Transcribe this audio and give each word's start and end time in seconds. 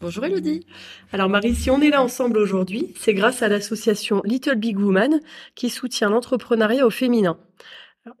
Bonjour 0.00 0.24
Elodie. 0.24 0.64
Alors 1.12 1.28
Marie, 1.28 1.54
si 1.54 1.70
on 1.70 1.82
est 1.82 1.90
là 1.90 2.02
ensemble 2.02 2.38
aujourd'hui, 2.38 2.94
c'est 2.96 3.12
grâce 3.12 3.42
à 3.42 3.48
l'association 3.48 4.22
Little 4.24 4.54
Big 4.54 4.78
Woman 4.78 5.20
qui 5.54 5.68
soutient 5.68 6.08
l'entrepreneuriat 6.08 6.86
au 6.86 6.90
féminin. 6.90 7.38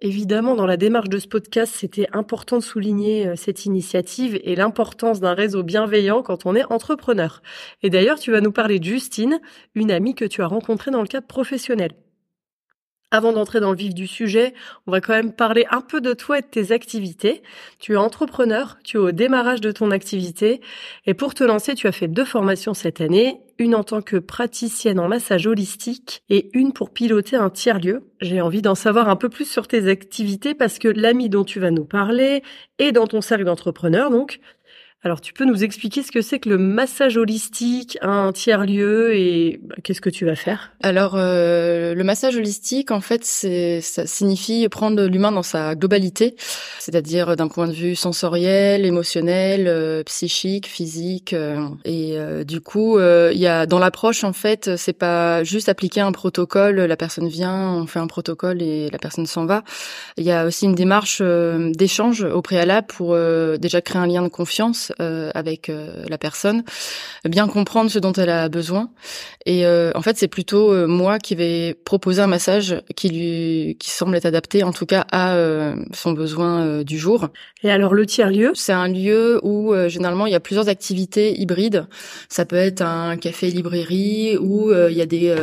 évidemment, 0.02 0.54
dans 0.54 0.66
la 0.66 0.76
démarche 0.76 1.08
de 1.08 1.16
ce 1.16 1.26
podcast, 1.26 1.74
c'était 1.74 2.06
important 2.12 2.58
de 2.58 2.62
souligner 2.62 3.28
euh, 3.28 3.34
cette 3.34 3.64
initiative 3.64 4.38
et 4.44 4.56
l'importance 4.56 5.20
d'un 5.20 5.32
réseau 5.32 5.62
bienveillant 5.62 6.22
quand 6.22 6.44
on 6.44 6.54
est 6.54 6.70
entrepreneur. 6.70 7.40
Et 7.82 7.88
d'ailleurs, 7.88 8.18
tu 8.18 8.30
vas 8.30 8.42
nous 8.42 8.52
parler 8.52 8.78
de 8.78 8.84
Justine, 8.84 9.40
une 9.74 9.90
amie 9.90 10.14
que 10.14 10.26
tu 10.26 10.42
as 10.42 10.46
rencontrée 10.46 10.90
dans 10.90 11.00
le 11.00 11.08
cadre 11.08 11.26
professionnel. 11.26 11.92
Avant 13.12 13.32
d'entrer 13.32 13.58
dans 13.58 13.72
le 13.72 13.76
vif 13.76 13.92
du 13.92 14.06
sujet, 14.06 14.54
on 14.86 14.92
va 14.92 15.00
quand 15.00 15.14
même 15.14 15.32
parler 15.32 15.66
un 15.72 15.80
peu 15.80 16.00
de 16.00 16.12
toi 16.12 16.38
et 16.38 16.42
de 16.42 16.46
tes 16.46 16.70
activités. 16.70 17.42
Tu 17.80 17.94
es 17.94 17.96
entrepreneur, 17.96 18.78
tu 18.84 18.98
es 18.98 19.00
au 19.00 19.10
démarrage 19.10 19.60
de 19.60 19.72
ton 19.72 19.90
activité 19.90 20.60
et 21.06 21.14
pour 21.14 21.34
te 21.34 21.42
lancer, 21.42 21.74
tu 21.74 21.88
as 21.88 21.92
fait 21.92 22.06
deux 22.06 22.24
formations 22.24 22.72
cette 22.72 23.00
année, 23.00 23.40
une 23.58 23.74
en 23.74 23.82
tant 23.82 24.00
que 24.00 24.16
praticienne 24.16 25.00
en 25.00 25.08
massage 25.08 25.48
holistique 25.48 26.22
et 26.28 26.50
une 26.56 26.72
pour 26.72 26.90
piloter 26.92 27.34
un 27.34 27.50
tiers-lieu. 27.50 28.04
J'ai 28.20 28.40
envie 28.40 28.62
d'en 28.62 28.76
savoir 28.76 29.08
un 29.08 29.16
peu 29.16 29.28
plus 29.28 29.50
sur 29.50 29.66
tes 29.66 29.88
activités 29.88 30.54
parce 30.54 30.78
que 30.78 30.86
l'ami 30.86 31.28
dont 31.28 31.44
tu 31.44 31.58
vas 31.58 31.72
nous 31.72 31.84
parler 31.84 32.44
est 32.78 32.92
dans 32.92 33.08
ton 33.08 33.22
cercle 33.22 33.44
d'entrepreneurs 33.44 34.10
donc. 34.10 34.38
Alors, 35.02 35.22
tu 35.22 35.32
peux 35.32 35.46
nous 35.46 35.64
expliquer 35.64 36.02
ce 36.02 36.12
que 36.12 36.20
c'est 36.20 36.40
que 36.40 36.50
le 36.50 36.58
massage 36.58 37.16
holistique, 37.16 37.96
un 38.02 38.32
tiers-lieu 38.32 39.16
et 39.16 39.58
bah, 39.64 39.76
qu'est-ce 39.82 40.02
que 40.02 40.10
tu 40.10 40.26
vas 40.26 40.36
faire? 40.36 40.72
Alors, 40.82 41.14
euh, 41.16 41.94
le 41.94 42.04
massage 42.04 42.36
holistique, 42.36 42.90
en 42.90 43.00
fait, 43.00 43.24
c'est 43.24 43.80
ça 43.80 44.06
signifie 44.06 44.68
prendre 44.68 45.02
l'humain 45.04 45.32
dans 45.32 45.42
sa 45.42 45.74
globalité, 45.74 46.36
c'est-à-dire 46.78 47.34
d'un 47.34 47.48
point 47.48 47.66
de 47.66 47.72
vue 47.72 47.96
sensoriel, 47.96 48.84
émotionnel, 48.84 49.68
euh, 49.68 50.02
psychique, 50.02 50.66
physique. 50.66 51.32
Euh, 51.32 51.66
et 51.86 52.18
du 52.44 52.60
coup, 52.60 52.98
il 53.00 53.38
y 53.38 53.46
a 53.46 53.64
dans 53.64 53.78
l'approche, 53.78 54.22
en 54.22 54.34
fait, 54.34 54.76
c'est 54.76 54.92
pas 54.92 55.42
juste 55.44 55.70
appliquer 55.70 56.02
un 56.02 56.12
protocole. 56.12 56.76
La 56.76 56.96
personne 56.98 57.28
vient, 57.28 57.72
on 57.72 57.86
fait 57.86 58.00
un 58.00 58.06
protocole 58.06 58.60
et 58.60 58.90
la 58.90 58.98
personne 58.98 59.24
s'en 59.24 59.46
va. 59.46 59.62
Il 60.18 60.24
y 60.24 60.32
a 60.32 60.44
aussi 60.44 60.66
une 60.66 60.74
démarche 60.74 61.22
d'échange 61.22 62.22
au 62.22 62.42
préalable 62.42 62.86
pour 62.86 63.16
déjà 63.58 63.80
créer 63.80 64.02
un 64.02 64.06
lien 64.06 64.22
de 64.22 64.28
confiance 64.28 64.89
euh, 65.00 65.30
avec 65.34 65.68
euh, 65.68 66.04
la 66.08 66.18
personne, 66.18 66.62
bien 67.24 67.46
comprendre 67.46 67.90
ce 67.90 67.98
dont 67.98 68.12
elle 68.12 68.30
a 68.30 68.48
besoin. 68.48 68.90
Et 69.46 69.66
euh, 69.66 69.92
en 69.94 70.02
fait, 70.02 70.16
c'est 70.16 70.28
plutôt 70.28 70.86
moi 70.86 71.18
qui 71.18 71.34
vais 71.34 71.74
proposer 71.84 72.20
un 72.22 72.26
massage 72.26 72.82
qui 72.96 73.08
lui 73.08 73.76
qui 73.78 73.90
semble 73.90 74.16
être 74.16 74.26
adapté, 74.26 74.62
en 74.62 74.72
tout 74.72 74.86
cas 74.86 75.06
à 75.12 75.34
son 75.94 76.12
besoin 76.12 76.82
du 76.82 76.98
jour. 76.98 77.28
Et 77.62 77.70
alors 77.70 77.94
le 77.94 78.04
tiers 78.06 78.30
lieu, 78.30 78.52
c'est 78.54 78.72
un 78.72 78.88
lieu 78.88 79.40
où 79.42 79.74
généralement 79.88 80.26
il 80.26 80.32
y 80.32 80.36
a 80.36 80.40
plusieurs 80.40 80.68
activités 80.68 81.38
hybrides. 81.40 81.86
Ça 82.28 82.44
peut 82.44 82.56
être 82.56 82.82
un 82.82 83.16
café 83.16 83.50
librairie 83.50 84.36
où 84.38 84.72
il 84.72 84.96
y 84.96 85.00
a 85.00 85.06
des 85.06 85.34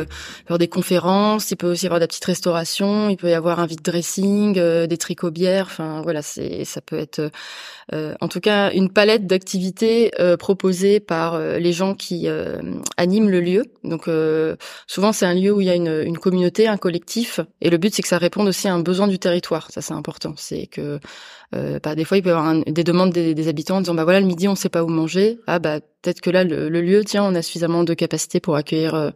des 0.48 0.68
conférences. 0.68 1.50
Il 1.50 1.56
peut 1.56 1.70
aussi 1.70 1.84
y 1.84 1.88
avoir 1.88 2.00
des 2.00 2.06
petites 2.06 2.24
restaurations. 2.24 3.08
Il 3.08 3.16
peut 3.16 3.30
y 3.30 3.34
avoir 3.34 3.58
un 3.58 3.66
vide 3.66 3.82
dressing, 3.82 4.54
des 4.54 4.98
tricots 4.98 5.32
bières. 5.32 5.66
Enfin 5.66 6.02
voilà, 6.02 6.22
c'est 6.22 6.64
ça 6.64 6.80
peut 6.80 6.98
être 6.98 7.30
en 7.92 8.28
tout 8.28 8.40
cas 8.40 8.70
une 8.72 8.90
palette 8.90 9.26
d'activités 9.38 10.10
euh, 10.18 10.36
proposées 10.36 11.00
par 11.00 11.34
euh, 11.34 11.58
les 11.58 11.72
gens 11.72 11.94
qui 11.94 12.28
euh, 12.28 12.60
animent 12.96 13.30
le 13.30 13.40
lieu. 13.40 13.64
Donc 13.84 14.08
souvent 14.86 15.12
c'est 15.12 15.26
un 15.26 15.34
lieu 15.34 15.52
où 15.52 15.60
il 15.60 15.66
y 15.66 15.70
a 15.70 15.74
une, 15.74 16.02
une, 16.04 16.18
communauté, 16.18 16.66
un 16.66 16.76
collectif, 16.76 17.40
et 17.60 17.70
le 17.70 17.78
but 17.78 17.94
c'est 17.94 18.02
que 18.02 18.08
ça 18.08 18.18
réponde 18.18 18.48
aussi 18.48 18.68
à 18.68 18.74
un 18.74 18.80
besoin 18.80 19.08
du 19.08 19.18
territoire. 19.18 19.70
Ça 19.70 19.80
c'est 19.80 19.94
important. 19.94 20.34
C'est 20.36 20.66
que 20.66 21.00
euh, 21.54 21.78
bah, 21.82 21.94
des 21.94 22.04
fois, 22.04 22.18
il 22.18 22.22
peut 22.22 22.28
y 22.28 22.32
avoir 22.32 22.54
des 22.66 22.84
demandes 22.84 23.10
des, 23.10 23.34
des, 23.34 23.48
habitants 23.48 23.76
en 23.76 23.80
disant 23.80 23.94
bah 23.94 24.04
voilà 24.04 24.20
le 24.20 24.26
midi 24.26 24.48
on 24.48 24.54
sait 24.54 24.68
pas 24.68 24.84
où 24.84 24.88
manger. 24.88 25.38
Ah 25.46 25.58
bah 25.58 25.80
peut-être 26.02 26.20
que 26.20 26.30
là 26.30 26.44
le, 26.44 26.68
lieu 26.68 27.04
tiens 27.04 27.24
on 27.24 27.34
a 27.34 27.42
suffisamment 27.42 27.84
de 27.84 27.94
capacité 27.94 28.40
pour 28.40 28.56
accueillir 28.56 28.94
euh, 28.94 29.10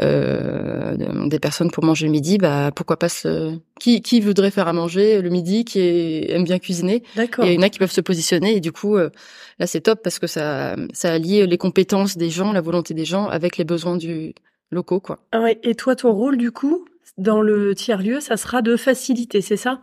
euh, 0.00 1.26
des 1.26 1.38
personnes 1.38 1.70
pour 1.70 1.84
manger 1.84 2.06
le 2.06 2.12
midi. 2.12 2.38
Bah 2.38 2.70
pourquoi 2.74 2.98
pas 2.98 3.08
ce... 3.08 3.56
qui 3.78 4.02
qui 4.02 4.20
voudrait 4.20 4.50
faire 4.50 4.68
à 4.68 4.72
manger 4.72 5.22
le 5.22 5.30
midi, 5.30 5.64
qui 5.64 6.24
aime 6.28 6.44
bien 6.44 6.58
cuisiner. 6.58 7.02
D'accord. 7.16 7.44
Il 7.44 7.52
y 7.52 7.58
en 7.58 7.62
a 7.62 7.68
qui 7.68 7.78
peuvent 7.78 7.90
se 7.90 8.00
positionner 8.00 8.56
et 8.56 8.60
du 8.60 8.72
coup 8.72 8.96
euh, 8.96 9.10
là 9.58 9.66
c'est 9.66 9.80
top 9.80 10.00
parce 10.02 10.18
que 10.18 10.26
ça 10.26 10.76
ça 10.92 11.12
allie 11.12 11.46
les 11.46 11.58
compétences 11.58 12.16
des 12.16 12.30
gens, 12.30 12.52
la 12.52 12.60
volonté 12.60 12.94
des 12.94 13.04
gens 13.04 13.26
avec 13.26 13.56
les 13.56 13.64
besoins 13.64 13.96
du 13.96 14.34
locaux 14.70 15.00
quoi. 15.00 15.18
Ah 15.32 15.40
ouais. 15.40 15.58
Et 15.62 15.74
toi 15.74 15.96
ton 15.96 16.12
rôle 16.12 16.36
du 16.36 16.52
coup 16.52 16.86
dans 17.18 17.42
le 17.42 17.74
tiers 17.74 18.02
lieu, 18.02 18.20
ça 18.20 18.36
sera 18.36 18.62
de 18.62 18.76
faciliter, 18.76 19.40
c'est 19.40 19.56
ça? 19.56 19.82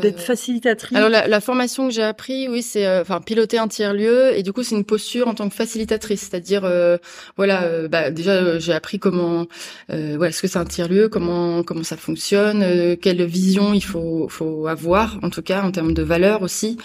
D'être 0.00 0.20
euh, 0.20 0.24
facilitatrice 0.24 0.96
Alors 0.96 1.08
la, 1.08 1.28
la 1.28 1.40
formation 1.40 1.88
que 1.88 1.94
j'ai 1.94 2.02
appris, 2.02 2.48
oui, 2.48 2.62
c'est 2.62 2.86
euh, 2.86 3.02
enfin 3.02 3.20
piloter 3.20 3.58
un 3.58 3.68
tiers 3.68 3.92
lieu 3.92 4.36
et 4.36 4.42
du 4.42 4.52
coup 4.52 4.62
c'est 4.62 4.74
une 4.74 4.84
posture 4.84 5.28
en 5.28 5.34
tant 5.34 5.48
que 5.48 5.54
facilitatrice, 5.54 6.20
c'est-à-dire 6.22 6.64
euh, 6.64 6.96
voilà, 7.36 7.88
bah, 7.88 8.10
déjà 8.10 8.58
j'ai 8.58 8.72
appris 8.72 8.98
comment 8.98 9.46
voilà 9.88 10.32
ce 10.32 10.40
que 10.42 10.48
c'est 10.48 10.58
un 10.58 10.64
tiers 10.64 10.88
lieu, 10.88 11.08
comment 11.08 11.62
comment 11.62 11.82
ça 11.82 11.96
fonctionne, 11.96 12.96
quelle 12.96 13.24
vision 13.24 13.74
il 13.74 13.84
faut 13.84 14.28
faut 14.28 14.66
avoir 14.66 15.18
en 15.22 15.30
tout 15.30 15.42
cas 15.42 15.62
en 15.62 15.70
termes 15.70 15.94
de 15.94 16.02
valeur 16.02 16.42
aussi. 16.42 16.78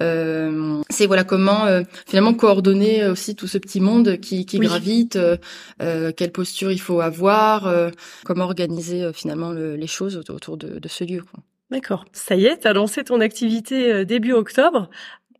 c'est 0.00 1.06
voilà 1.06 1.24
comment 1.24 1.66
finalement 2.06 2.34
coordonner 2.34 3.06
aussi 3.06 3.34
tout 3.34 3.46
ce 3.46 3.58
petit 3.58 3.80
monde 3.80 4.18
qui 4.18 4.46
qui 4.46 4.58
gravite, 4.58 5.18
quelle 5.78 6.32
posture 6.32 6.72
il 6.72 6.80
faut 6.80 7.00
avoir, 7.00 7.72
comment 8.24 8.44
organiser 8.44 9.10
finalement 9.12 9.52
les 9.52 9.86
choses 9.86 10.16
autour 10.28 10.56
de, 10.56 10.78
de 10.78 10.88
ce 10.88 11.04
lieu. 11.04 11.22
Quoi. 11.22 11.42
D'accord. 11.70 12.06
Ça 12.12 12.34
y 12.34 12.46
est, 12.46 12.60
tu 12.60 12.66
as 12.68 12.72
lancé 12.72 13.04
ton 13.04 13.20
activité 13.20 13.92
euh, 13.92 14.04
début 14.04 14.32
octobre 14.32 14.88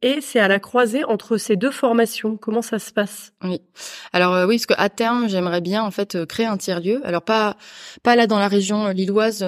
et 0.00 0.20
c'est 0.20 0.38
à 0.38 0.47
la 0.47 0.60
croisée 0.60 1.04
entre 1.04 1.38
ces 1.38 1.56
deux 1.56 1.72
formations. 1.72 2.36
Comment 2.36 2.62
ça 2.62 2.78
se 2.78 2.92
passe? 2.92 3.32
Oui. 3.42 3.60
Alors 4.12 4.34
euh, 4.34 4.47
oui, 4.47 4.56
parce 4.56 4.66
qu'à 4.66 4.88
terme, 4.88 5.28
j'aimerais 5.28 5.60
bien 5.60 5.82
en 5.82 5.91
fait 5.91 6.14
euh, 6.14 6.25
créer 6.25 6.47
un 6.47 6.56
tiers 6.56 6.81
lieu. 6.81 7.00
Alors 7.04 7.22
pas 7.22 7.56
pas 8.04 8.14
là 8.14 8.26
dans 8.28 8.38
la 8.38 8.48
région 8.48 8.88
lilloise, 8.88 9.44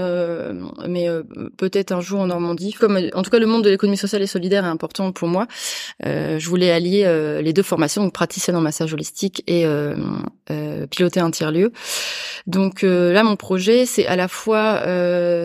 mais 0.89 1.09
peut-être 1.57 1.93
un 1.93 2.01
jour 2.01 2.21
en 2.21 2.27
Normandie. 2.27 2.73
Comme 2.73 2.99
en 3.15 3.23
tout 3.23 3.31
cas 3.31 3.39
le 3.39 3.47
monde 3.47 3.63
de 3.63 3.71
l'économie 3.71 3.97
sociale 3.97 4.23
et 4.23 4.27
solidaire 4.27 4.65
est 4.65 4.69
important 4.69 5.13
pour 5.13 5.29
moi, 5.29 5.47
je 6.03 6.49
voulais 6.49 6.71
allier 6.71 7.41
les 7.43 7.53
deux 7.53 7.63
formations, 7.63 8.03
donc 8.03 8.13
praticienne 8.13 8.57
en 8.57 8.61
massage 8.61 8.93
holistique 8.93 9.43
et 9.47 9.65
piloter 10.91 11.21
un 11.21 11.31
tiers 11.31 11.53
lieu. 11.53 11.73
Donc 12.47 12.83
là, 12.83 13.23
mon 13.23 13.37
projet, 13.37 13.87
c'est 13.87 14.07
à 14.07 14.17
la 14.17 14.29
fois 14.29 14.81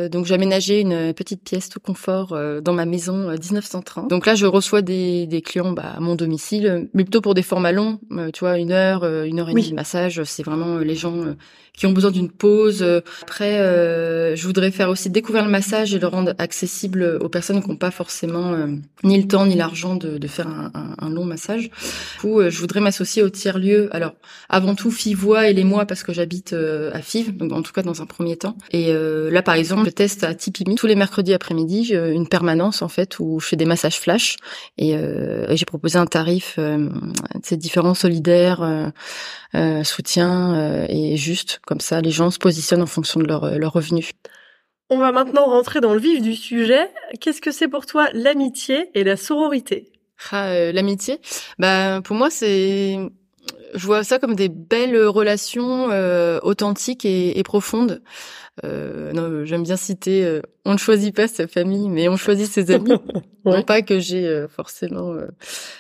donc 0.10 0.32
aménagé 0.32 0.82
une 0.82 1.14
petite 1.14 1.44
pièce 1.44 1.70
tout 1.70 1.80
confort 1.80 2.36
dans 2.62 2.74
ma 2.74 2.86
maison 2.86 3.30
1930. 3.30 4.10
Donc 4.10 4.26
là, 4.26 4.36
je 4.36 4.46
reçois 4.46 4.82
des 4.82 4.95
des, 5.28 5.42
clients 5.42 5.72
bah, 5.72 5.94
à 5.96 6.00
mon 6.00 6.16
domicile, 6.16 6.88
mais 6.94 7.04
plutôt 7.04 7.22
pour 7.22 7.34
des 7.34 7.42
formats 7.42 7.72
longs, 7.72 8.00
euh, 8.12 8.32
tu 8.32 8.42
vois, 8.42 8.58
une 8.58 8.72
heure, 8.72 9.04
euh, 9.04 9.24
une 9.24 9.40
heure 9.40 9.50
et 9.50 9.54
demie 9.54 9.70
de 9.70 9.76
massage. 9.76 10.24
C'est 10.24 10.44
vraiment 10.44 10.78
euh, 10.78 10.84
les 10.84 10.96
gens 10.96 11.36
qui 11.74 11.86
ont 11.86 11.92
besoin 11.92 12.12
d'une 12.12 12.32
pause. 12.32 12.86
Après, 13.22 13.58
je 13.58 14.46
voudrais 14.46 14.72
faire 14.72 14.90
aussi 14.90 15.10
découvrir 15.10 15.44
le 15.44 15.52
massage 15.52 15.94
et 15.94 16.00
le 16.00 16.08
rendre 16.08 16.34
accessible 16.38 17.20
aux 17.20 17.28
personnes 17.28 17.62
qui 17.62 17.68
n'ont 17.68 17.76
pas 17.76 17.92
forcément 17.92 18.56
ni 19.04 19.22
le 19.22 19.28
temps 19.28 19.46
ni 19.46 19.56
l'argent 19.56 19.98
de, 19.98 20.18
de, 20.18 20.28
faire 20.28 20.48
un, 20.48 20.72
un, 20.98 21.10
long 21.10 21.26
massage. 21.26 21.64
Du 21.64 22.22
coup, 22.22 22.42
je 22.50 22.58
voudrais 22.60 22.80
m'associer 22.80 23.24
au 23.24 23.30
tiers 23.30 23.60
lieu. 23.60 23.90
Alors, 23.94 24.14
avant 24.48 24.74
tout, 24.74 24.90
Fivois 24.90 25.50
et 25.50 25.54
les 25.54 25.66
mois 25.66 25.86
parce 25.86 26.04
que 26.04 26.14
j'habite 26.14 26.54
à 26.54 27.02
Fives, 27.02 27.36
donc 27.36 27.52
en 27.52 27.62
tout 27.62 27.74
cas 27.74 27.82
dans 27.82 28.02
un 28.02 28.06
premier 28.06 28.38
temps. 28.38 28.56
Et 28.72 28.94
là, 28.94 29.42
par 29.42 29.56
exemple, 29.56 29.84
je 29.88 29.92
teste 29.92 30.24
à 30.24 30.34
Tipimi 30.34 30.76
tous 30.76 30.88
les 30.88 30.96
mercredis 30.96 31.34
après-midi 31.34 31.94
une 31.94 32.30
permanence 32.30 32.82
en 32.84 32.88
fait 32.88 33.20
où 33.20 33.42
je 33.42 33.48
fais 33.48 33.58
des 33.58 33.66
massages 33.66 34.00
flash 34.00 34.38
euh, 34.94 35.48
et, 35.50 35.58
j'ai 35.58 35.66
proposé 35.66 35.98
un 35.98 36.06
tarif 36.06 36.56
euh, 36.58 36.90
c'est 37.44 37.58
différent 37.58 37.94
solidaire 37.94 38.62
euh, 38.62 38.88
euh 39.56 39.84
soutien 39.84 40.86
et 40.90 41.18
juste 41.18 41.60
comme 41.66 41.80
ça 41.80 42.02
les 42.02 42.12
gens 42.12 42.32
se 42.32 42.40
positionnent 42.40 42.82
en 42.82 42.88
fonction 42.88 43.20
de 43.20 43.28
leur, 43.28 43.58
leur 43.58 43.74
revenu. 43.74 44.12
On 44.90 44.98
va 44.98 45.12
maintenant 45.12 45.46
rentrer 45.46 45.82
dans 45.82 45.94
le 45.94 46.00
vif 46.00 46.22
du 46.22 46.36
sujet. 46.36 46.92
Qu'est-ce 47.20 47.42
que 47.42 47.52
c'est 47.52 47.68
pour 47.68 47.86
toi 47.86 48.08
l'amitié 48.14 48.90
et 48.94 49.04
la 49.04 49.18
sororité? 49.18 49.92
Ah, 50.32 50.72
L'amitié, 50.72 51.20
bah 51.60 52.02
pour 52.04 52.16
moi 52.16 52.30
c'est 52.30 52.98
je 53.74 53.86
vois 53.86 54.04
ça 54.04 54.20
comme 54.20 54.36
des 54.36 54.50
belles 54.50 54.98
relations 55.06 55.90
euh, 55.92 56.40
authentiques 56.44 57.06
et, 57.06 57.38
et 57.38 57.44
profondes. 57.44 58.02
Euh, 58.64 59.12
non, 59.14 59.44
j'aime 59.46 59.64
bien 59.64 59.76
citer. 59.78 60.24
euh, 60.26 60.42
on 60.64 60.74
ne 60.74 60.78
choisit 60.78 61.14
pas 61.16 61.28
sa 61.28 61.48
famille, 61.48 61.90
mais 61.90 62.08
on 62.08 62.16
choisit 62.18 62.48
ses 62.48 62.72
amis. 62.72 62.92
Ouais. 63.46 63.58
Non 63.58 63.62
pas 63.62 63.84
que 63.84 64.00
j'ai 64.00 64.26
euh, 64.28 64.48
forcément. 64.48 65.14
euh, 65.14 65.28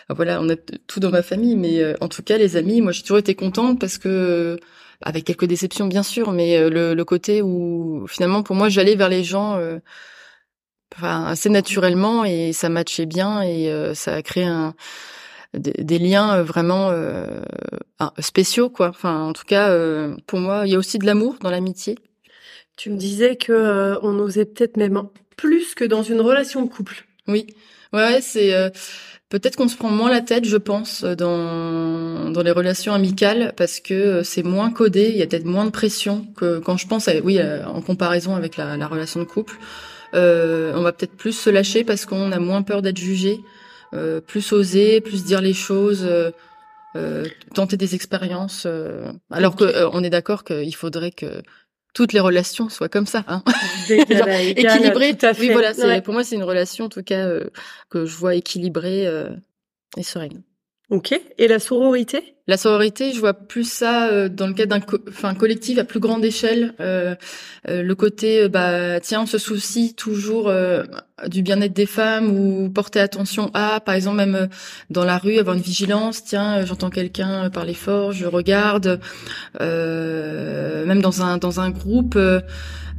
ah, 0.08 0.14
voilà, 0.14 0.40
on 0.40 0.48
a 0.50 0.56
tout 0.56 1.00
dans 1.00 1.10
ma 1.10 1.24
famille, 1.24 1.56
mais 1.56 1.80
euh, 1.82 1.96
en 2.00 2.08
tout 2.08 2.22
cas, 2.22 2.38
les 2.38 2.58
amis, 2.58 2.80
moi, 2.80 2.92
j'ai 2.92 3.02
toujours 3.02 3.18
été 3.18 3.34
contente 3.34 3.80
parce 3.80 3.98
que, 3.98 4.60
avec 5.02 5.24
quelques 5.24 5.46
déceptions 5.46 5.88
bien 5.88 6.04
sûr, 6.04 6.32
mais 6.32 6.58
euh, 6.60 6.70
le, 6.70 6.94
le 6.94 7.06
côté 7.06 7.42
où 7.42 8.06
finalement, 8.08 8.44
pour 8.44 8.56
moi, 8.56 8.70
j'allais 8.70 8.94
vers 8.96 9.10
les 9.10 9.24
gens. 9.24 9.58
euh, 9.58 9.80
Enfin, 10.98 11.26
assez 11.26 11.50
naturellement 11.50 12.24
et 12.24 12.54
ça 12.54 12.70
matchait 12.70 13.06
bien 13.06 13.42
et 13.42 13.70
euh, 13.70 13.94
ça 13.96 14.14
a 14.16 14.22
créé 14.22 14.46
un, 14.46 14.76
des, 15.58 15.72
des 15.84 16.00
liens 16.00 16.38
euh, 16.38 16.44
vraiment 16.44 16.90
euh, 16.92 17.42
ah, 18.00 18.14
spéciaux 18.20 18.70
quoi. 18.70 18.90
Enfin, 18.90 19.22
en 19.22 19.34
tout 19.34 19.46
cas, 19.46 19.70
euh, 19.70 20.16
pour 20.28 20.40
moi, 20.40 20.64
il 20.66 20.72
y 20.72 20.76
a 20.76 20.78
aussi 20.78 21.00
de 21.00 21.06
l'amour 21.06 21.36
dans 21.42 21.50
l'amitié. 21.50 21.98
Tu 22.78 22.90
me 22.90 22.98
disais 22.98 23.36
que 23.36 23.54
euh, 23.54 24.00
on 24.02 24.18
osait 24.20 24.46
peut-être 24.46 24.78
même 24.78 25.02
plus 25.38 25.76
que 25.76 25.86
dans 25.86 26.04
une 26.04 26.22
relation 26.22 26.62
de 26.62 26.70
couple. 26.70 27.06
Oui, 27.28 27.48
ouais, 27.94 28.20
c'est 28.22 28.54
euh, 28.54 28.70
peut-être 29.30 29.56
qu'on 29.56 29.68
se 29.68 29.78
prend 29.78 29.90
moins 29.90 30.10
la 30.10 30.22
tête, 30.22 30.46
je 30.46 30.58
pense, 30.58 31.04
dans 31.04 32.30
dans 32.32 32.42
les 32.42 32.52
relations 32.52 32.94
amicales 32.94 33.54
parce 33.56 33.80
que 33.80 33.94
euh, 33.94 34.24
c'est 34.24 34.44
moins 34.44 34.72
codé, 34.72 35.10
il 35.10 35.18
y 35.18 35.24
a 35.24 35.28
peut-être 35.28 35.46
moins 35.46 35.66
de 35.66 35.72
pression 35.72 36.28
que 36.38 36.60
quand 36.60 36.78
je 36.78 36.88
pense, 36.88 37.08
à, 37.08 37.14
oui, 37.24 37.40
euh, 37.40 37.66
en 37.66 37.82
comparaison 37.82 38.36
avec 38.36 38.58
la, 38.58 38.78
la 38.78 38.88
relation 38.88 39.20
de 39.20 39.26
couple, 39.26 39.58
euh, 40.14 40.74
on 40.76 40.82
va 40.82 40.92
peut-être 40.92 41.16
plus 41.16 41.34
se 41.34 41.50
lâcher 41.50 41.84
parce 41.84 42.06
qu'on 42.06 42.32
a 42.32 42.40
moins 42.40 42.62
peur 42.62 42.82
d'être 42.82 42.98
jugé, 42.98 43.40
euh, 43.40 43.42
plus 44.28 44.52
oser, 44.54 45.02
plus 45.02 45.24
dire 45.24 45.42
les 45.42 45.54
choses. 45.54 46.04
euh, 46.06 46.32
euh, 46.98 47.26
tenter 47.54 47.76
des 47.76 47.94
expériences, 47.94 48.64
euh, 48.66 49.12
alors 49.30 49.58
que 49.58 49.66
euh, 49.66 49.90
on 49.92 50.02
est 50.02 50.10
d'accord 50.10 50.46
qu'il 50.46 50.74
faudrait 50.74 51.12
que 51.12 51.42
toutes 51.94 52.14
les 52.14 52.22
relations 52.22 52.70
soient 52.70 52.88
comme 52.88 53.06
ça. 53.06 53.26
Hein 53.28 53.44
D'égal 53.90 54.30
à 54.30 54.42
égal, 54.42 54.78
équilibré. 54.78 55.18
tout 55.18 55.26
à 55.26 55.34
Oui, 55.38 55.50
voilà. 55.52 55.74
c'est- 55.74 55.86
Ouais. 55.86 56.02
Pour 56.02 56.14
moi, 56.14 56.24
c'est 56.24 56.36
une 56.36 56.44
relation, 56.44 56.86
en 56.86 56.90
tout 56.90 57.04
cas, 57.04 57.26
euh, 57.28 57.50
que 57.90 58.06
je 58.06 58.16
vois 58.16 58.36
équilibrée 58.36 59.06
euh, 59.08 59.28
et 59.98 60.04
sereine. 60.04 60.42
Ok. 60.92 61.20
Et 61.38 61.48
la 61.48 61.60
sororité? 61.60 62.36
La 62.48 62.58
sororité, 62.58 63.12
je 63.12 63.20
vois 63.20 63.34
plus 63.34 63.68
ça 63.68 64.08
euh, 64.10 64.30
dans 64.30 64.46
le 64.46 64.54
cadre 64.54 64.70
d'un 64.70 64.80
co- 64.80 65.00
collectif 65.38 65.80
à 65.80 65.84
plus 65.84 66.00
grande 66.00 66.24
échelle. 66.24 66.76
Euh, 66.80 67.16
euh, 67.68 67.82
le 67.82 67.96
côté, 67.96 68.44
euh, 68.44 68.50
bah, 68.50 69.00
tiens, 69.00 69.22
on 69.24 69.26
se 69.26 69.40
soucie 69.40 69.96
toujours 69.96 70.48
euh, 70.48 70.84
du 71.28 71.42
bien-être 71.42 71.74
des 71.74 71.88
femmes 71.88 72.30
ou 72.30 72.70
porter 72.70 73.00
attention 73.00 73.50
à, 73.56 73.80
par 73.80 73.96
exemple, 73.96 74.18
même 74.18 74.36
euh, 74.36 74.48
dans 74.92 75.06
la 75.06 75.18
rue, 75.18 75.40
avoir 75.40 75.56
une 75.56 75.62
vigilance. 75.64 76.24
Tiens, 76.24 76.64
j'entends 76.66 76.92
quelqu'un 76.92 77.50
parler 77.50 77.74
fort, 77.74 78.12
je 78.12 78.28
regarde. 78.28 79.00
Même 79.60 81.02
dans 81.02 81.24
un 81.24 81.40
dans 81.40 81.60
un 81.62 81.72
groupe. 81.72 82.16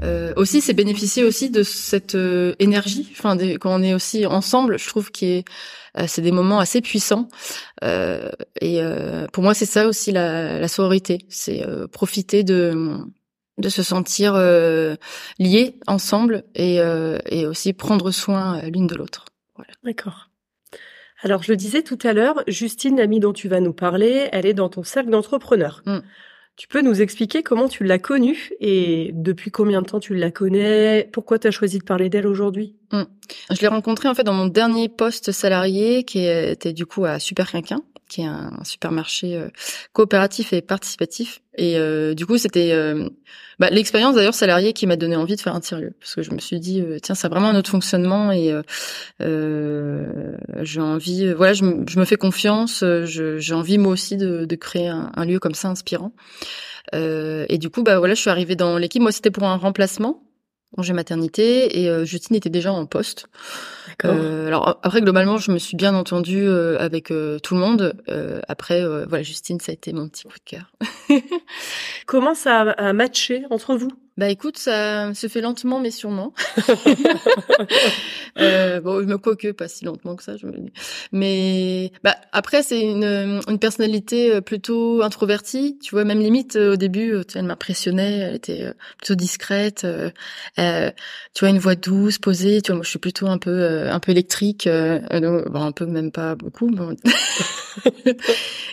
Euh, 0.02 0.30
euh, 0.30 0.32
aussi, 0.36 0.60
c'est 0.60 0.74
bénéficier 0.74 1.24
aussi 1.24 1.50
de 1.50 1.62
cette 1.62 2.14
euh, 2.14 2.54
énergie. 2.58 3.08
Enfin, 3.12 3.36
des- 3.36 3.56
quand 3.56 3.74
on 3.74 3.82
est 3.82 3.94
aussi 3.94 4.26
ensemble, 4.26 4.78
je 4.78 4.88
trouve 4.88 5.10
que 5.10 5.42
c'est 6.06 6.20
des 6.22 6.32
moments 6.32 6.58
assez 6.60 6.82
puissants. 6.82 7.28
Euh, 7.82 8.30
et 8.60 8.82
euh, 8.82 9.26
pour 9.32 9.42
moi, 9.42 9.54
c'est 9.54 9.64
ça 9.66 9.86
aussi 9.88 10.12
la, 10.12 10.58
la 10.58 10.68
sororité. 10.68 11.24
C'est 11.28 11.66
euh, 11.66 11.86
profiter 11.88 12.44
de 12.44 12.98
de 13.58 13.70
se 13.70 13.82
sentir 13.82 14.34
euh, 14.34 14.96
liés 15.38 15.78
ensemble 15.86 16.44
et, 16.54 16.78
euh, 16.80 17.16
et 17.30 17.46
aussi 17.46 17.72
prendre 17.72 18.10
soin 18.10 18.58
euh, 18.58 18.68
l'une 18.68 18.86
de 18.86 18.94
l'autre. 18.94 19.24
Voilà. 19.54 19.70
D'accord. 19.82 20.28
Alors, 21.22 21.42
je 21.42 21.50
le 21.52 21.56
disais 21.56 21.82
tout 21.82 21.98
à 22.02 22.12
l'heure, 22.12 22.42
Justine, 22.46 22.98
l'amie 22.98 23.18
dont 23.20 23.32
tu 23.32 23.48
vas 23.48 23.60
nous 23.60 23.72
parler, 23.72 24.28
elle 24.32 24.44
est 24.44 24.52
dans 24.52 24.68
ton 24.68 24.82
cercle 24.84 25.08
d'entrepreneurs. 25.08 25.80
Mm. 25.86 25.98
Tu 26.56 26.68
peux 26.68 26.80
nous 26.80 27.02
expliquer 27.02 27.42
comment 27.42 27.68
tu 27.68 27.84
l'as 27.84 27.98
connue 27.98 28.50
et 28.60 29.10
depuis 29.12 29.50
combien 29.50 29.82
de 29.82 29.86
temps 29.86 30.00
tu 30.00 30.14
la 30.14 30.30
connais? 30.30 31.08
Pourquoi 31.12 31.38
tu 31.38 31.46
as 31.46 31.50
choisi 31.50 31.78
de 31.78 31.84
parler 31.84 32.08
d'elle 32.08 32.26
aujourd'hui? 32.26 32.76
Je 32.92 33.60
l'ai 33.60 33.66
rencontrée 33.66 34.08
en 34.08 34.14
fait 34.14 34.24
dans 34.24 34.32
mon 34.32 34.46
dernier 34.46 34.88
poste 34.88 35.32
salarié 35.32 36.04
qui 36.04 36.24
était 36.26 36.72
du 36.72 36.86
coup 36.86 37.04
à 37.04 37.18
Super 37.18 37.50
Quinquin, 37.50 37.82
qui 38.08 38.22
est 38.22 38.26
un 38.26 38.52
supermarché 38.64 39.36
euh, 39.36 39.48
coopératif 39.92 40.52
et 40.52 40.62
participatif. 40.62 41.42
Et 41.56 41.78
euh, 41.78 42.14
du 42.14 42.26
coup, 42.26 42.38
c'était 42.38 42.72
euh, 42.72 43.08
bah, 43.58 43.70
l'expérience 43.70 44.14
d'ailleurs 44.14 44.34
salariée 44.34 44.72
qui 44.72 44.86
m'a 44.86 44.96
donné 44.96 45.16
envie 45.16 45.36
de 45.36 45.40
faire 45.40 45.54
un 45.54 45.60
tiers-lieu 45.60 45.94
parce 45.98 46.14
que 46.14 46.22
je 46.22 46.30
me 46.30 46.38
suis 46.38 46.60
dit 46.60 46.80
euh, 46.80 46.98
tiens, 47.02 47.14
c'est 47.14 47.28
vraiment 47.28 47.48
un 47.48 47.56
autre 47.56 47.70
fonctionnement 47.70 48.30
et 48.30 48.52
euh, 48.52 48.62
euh, 49.22 50.36
j'ai 50.62 50.80
envie, 50.80 51.32
voilà, 51.32 51.52
je, 51.54 51.64
je 51.88 51.98
me 51.98 52.04
fais 52.04 52.16
confiance, 52.16 52.84
j'ai 53.04 53.54
envie 53.54 53.78
moi 53.78 53.92
aussi 53.92 54.16
de, 54.16 54.44
de 54.44 54.56
créer 54.56 54.88
un, 54.88 55.10
un 55.14 55.24
lieu 55.24 55.38
comme 55.38 55.54
ça 55.54 55.68
inspirant. 55.68 56.12
Et 56.92 57.58
du 57.58 57.68
coup, 57.68 57.82
bah 57.82 57.98
voilà, 57.98 58.14
je 58.14 58.20
suis 58.20 58.30
arrivée 58.30 58.54
dans 58.54 58.78
l'équipe. 58.78 59.02
Moi, 59.02 59.10
c'était 59.10 59.32
pour 59.32 59.44
un 59.44 59.56
remplacement 59.56 60.22
congé 60.74 60.92
maternité 60.92 61.80
et 61.80 61.88
euh, 61.88 62.04
Justine 62.04 62.36
était 62.36 62.50
déjà 62.50 62.72
en 62.72 62.86
poste. 62.86 63.26
Euh, 64.04 64.46
alors 64.46 64.78
après 64.82 65.00
globalement, 65.00 65.38
je 65.38 65.50
me 65.50 65.58
suis 65.58 65.76
bien 65.76 65.94
entendue 65.94 66.46
euh, 66.46 66.78
avec 66.78 67.10
euh, 67.10 67.38
tout 67.38 67.54
le 67.54 67.60
monde. 67.60 67.94
Euh, 68.08 68.40
après, 68.48 68.82
euh, 68.82 69.06
voilà, 69.08 69.22
Justine, 69.22 69.58
ça 69.60 69.72
a 69.72 69.74
été 69.74 69.92
mon 69.92 70.08
petit 70.08 70.24
coup 70.24 70.34
de 70.34 70.44
cœur. 70.44 70.72
Comment 72.06 72.34
ça 72.34 72.60
a 72.60 72.92
matché 72.92 73.44
entre 73.50 73.74
vous? 73.76 73.90
Bah 74.16 74.30
écoute, 74.30 74.56
ça 74.56 75.12
se 75.14 75.26
fait 75.28 75.42
lentement 75.42 75.78
mais 75.78 75.90
sûrement. 75.90 76.32
euh, 78.38 78.80
bon, 78.80 79.00
je 79.00 79.06
me 79.06 79.18
quoique 79.18 79.52
pas 79.52 79.68
si 79.68 79.84
lentement 79.84 80.16
que 80.16 80.22
ça, 80.22 80.36
je 80.36 80.46
me 80.46 80.52
dis. 80.52 80.72
Mais 81.12 81.92
bah 82.02 82.16
après 82.32 82.62
c'est 82.62 82.80
une 82.80 83.40
une 83.46 83.58
personnalité 83.58 84.34
euh, 84.34 84.40
plutôt 84.40 85.02
introvertie, 85.02 85.78
tu 85.82 85.94
vois, 85.94 86.04
même 86.04 86.20
limite 86.20 86.56
euh, 86.56 86.72
au 86.72 86.76
début, 86.76 87.12
euh, 87.12 87.22
elle 87.34 87.44
m'impressionnait, 87.44 88.18
elle 88.18 88.34
était 88.36 88.62
euh, 88.62 88.72
plutôt 88.98 89.14
discrète, 89.14 89.84
euh, 89.84 90.10
euh, 90.58 90.90
tu 91.34 91.40
vois 91.44 91.50
une 91.50 91.58
voix 91.58 91.74
douce, 91.74 92.18
posée, 92.18 92.62
tu 92.62 92.68
vois, 92.72 92.76
moi 92.76 92.84
je 92.84 92.90
suis 92.90 92.98
plutôt 92.98 93.26
un 93.26 93.38
peu 93.38 93.50
euh, 93.50 93.92
un 93.92 94.00
peu 94.00 94.12
électrique, 94.12 94.66
euh, 94.66 95.00
euh, 95.12 95.20
donc, 95.20 95.48
bon, 95.50 95.60
un 95.60 95.72
peu 95.72 95.86
même 95.86 96.10
pas 96.10 96.34
beaucoup. 96.34 96.70
bon. 96.70 96.96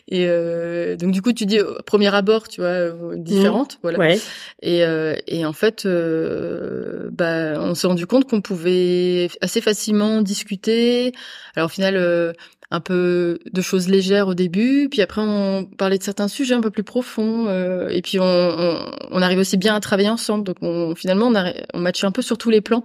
Et 0.07 0.25
euh, 0.27 0.95
donc 0.95 1.11
du 1.11 1.21
coup, 1.21 1.33
tu 1.33 1.45
dis 1.45 1.59
au 1.59 1.81
premier 1.85 2.13
abord, 2.13 2.47
tu 2.47 2.61
vois, 2.61 2.69
euh, 2.69 3.15
différente, 3.15 3.79
voilà. 3.81 3.99
Ouais. 3.99 4.19
Et, 4.61 4.83
euh, 4.83 5.15
et 5.35 5.45
en 5.45 5.53
fait, 5.53 5.85
euh, 5.85 7.09
bah, 7.11 7.59
on 7.59 7.73
s'est 7.75 7.87
rendu 7.87 8.05
compte 8.05 8.25
qu'on 8.29 8.41
pouvait 8.41 9.29
assez 9.41 9.61
facilement 9.61 10.21
discuter. 10.21 11.11
Alors 11.55 11.67
au 11.67 11.73
final, 11.77 11.95
euh, 11.95 12.33
un 12.69 12.79
peu 12.79 13.39
de 13.51 13.61
choses 13.61 13.87
légères 13.87 14.27
au 14.27 14.33
début, 14.33 14.89
puis 14.89 15.01
après 15.01 15.21
on 15.21 15.65
parlait 15.65 15.97
de 15.97 16.03
certains 16.03 16.27
sujets 16.27 16.55
un 16.55 16.61
peu 16.61 16.71
plus 16.71 16.83
profonds, 16.83 17.47
euh, 17.47 17.87
et 17.89 18.01
puis 18.01 18.19
on, 18.19 18.23
on, 18.23 18.91
on 19.11 19.21
arrive 19.21 19.39
aussi 19.39 19.57
bien 19.57 19.75
à 19.75 19.79
travailler 19.79 20.09
ensemble. 20.09 20.43
Donc 20.43 20.57
on, 20.61 20.95
finalement, 20.95 21.27
on, 21.27 21.33
arri- 21.33 21.63
on 21.73 21.79
matchait 21.79 22.07
un 22.07 22.11
peu 22.11 22.21
sur 22.23 22.37
tous 22.37 22.49
les 22.49 22.61
plans. 22.61 22.83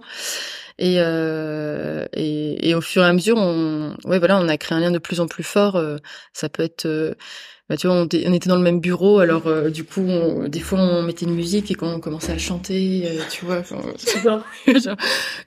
Et, 0.81 0.95
euh, 0.99 2.05
et, 2.13 2.69
et 2.69 2.75
au 2.75 2.81
fur 2.81 3.03
et 3.03 3.05
à 3.05 3.13
mesure, 3.13 3.35
on, 3.37 3.95
ouais, 4.05 4.19
voilà, 4.19 4.39
on 4.39 4.47
a 4.47 4.57
créé 4.57 4.77
un 4.77 4.81
lien 4.81 4.91
de 4.91 4.99
plus 4.99 5.19
en 5.19 5.27
plus 5.27 5.43
fort. 5.43 5.75
euh, 5.75 5.97
ça 6.33 6.47
peut 6.49 6.63
être 6.63 6.85
euh, 6.85 7.15
bah, 7.69 7.77
tu 7.77 7.85
vois, 7.87 7.95
on, 7.97 8.05
était- 8.05 8.23
on 8.27 8.33
était 8.33 8.49
dans 8.49 8.55
le 8.55 8.63
même 8.63 8.79
bureau, 8.79 9.19
alors 9.19 9.45
euh, 9.47 9.69
du 9.69 9.83
coup, 9.83 10.01
on- 10.01 10.47
des 10.47 10.59
fois, 10.59 10.79
on 10.79 11.03
mettait 11.03 11.25
une 11.25 11.35
musique 11.35 11.69
et 11.69 11.75
quand 11.75 11.87
on 11.93 11.99
commençait 11.99 12.31
à 12.31 12.37
chanter, 12.39 13.03
euh, 13.05 13.21
tu 13.29 13.45
vois, 13.45 13.59
enfin, 13.59 13.77
genre, 14.83 14.97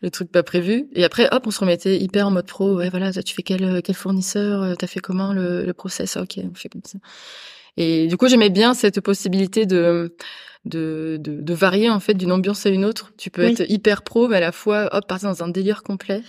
le 0.02 0.10
truc 0.10 0.30
pas 0.30 0.42
prévu. 0.42 0.86
Et 0.94 1.04
après, 1.04 1.28
hop, 1.32 1.44
on 1.46 1.50
se 1.50 1.60
remettait 1.60 1.98
hyper 1.98 2.26
en 2.28 2.30
mode 2.30 2.46
pro. 2.46 2.76
Ouais, 2.76 2.90
voilà, 2.90 3.12
tu 3.12 3.34
fais 3.34 3.42
quel 3.42 3.82
quel 3.82 3.94
fournisseur 3.96 4.62
euh, 4.62 4.74
T'as 4.78 4.86
fait 4.86 5.00
comment 5.00 5.32
le, 5.32 5.64
le 5.64 5.72
process? 5.74 6.16
Ok, 6.16 6.38
on 6.38 6.54
fait 6.54 6.68
comme 6.68 6.82
ça. 6.84 6.98
Et 7.76 8.06
du 8.06 8.16
coup, 8.16 8.28
j'aimais 8.28 8.50
bien 8.50 8.74
cette 8.74 9.00
possibilité 9.00 9.66
de 9.66 10.14
de, 10.64 11.16
de, 11.18 11.40
de 11.40 11.54
varier 11.54 11.90
en 11.90 11.98
fait 11.98 12.14
d'une 12.14 12.30
ambiance 12.30 12.66
à 12.66 12.68
une 12.70 12.84
autre. 12.84 13.12
Tu 13.18 13.30
peux 13.30 13.44
Oui. 13.44 13.52
être 13.52 13.68
hyper 13.68 14.02
pro, 14.02 14.28
mais 14.28 14.36
à 14.36 14.40
la 14.40 14.52
fois, 14.52 14.88
hop, 14.94 15.08
partir 15.08 15.28
dans 15.28 15.42
un 15.42 15.48
délire 15.48 15.82
complet. 15.82 16.22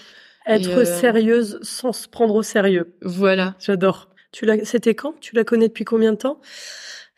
Être 0.47 0.79
euh, 0.79 0.85
sérieuse 0.85 1.59
sans 1.61 1.93
se 1.93 2.07
prendre 2.07 2.33
au 2.33 2.41
sérieux. 2.41 2.95
Voilà. 3.03 3.53
J'adore. 3.59 4.09
Tu 4.33 4.45
l'as, 4.45 4.65
c'était 4.65 4.95
quand? 4.95 5.13
Tu 5.21 5.35
la 5.35 5.45
connais 5.45 5.69
depuis 5.69 5.85
combien 5.85 6.11
de 6.11 6.17
temps? 6.17 6.41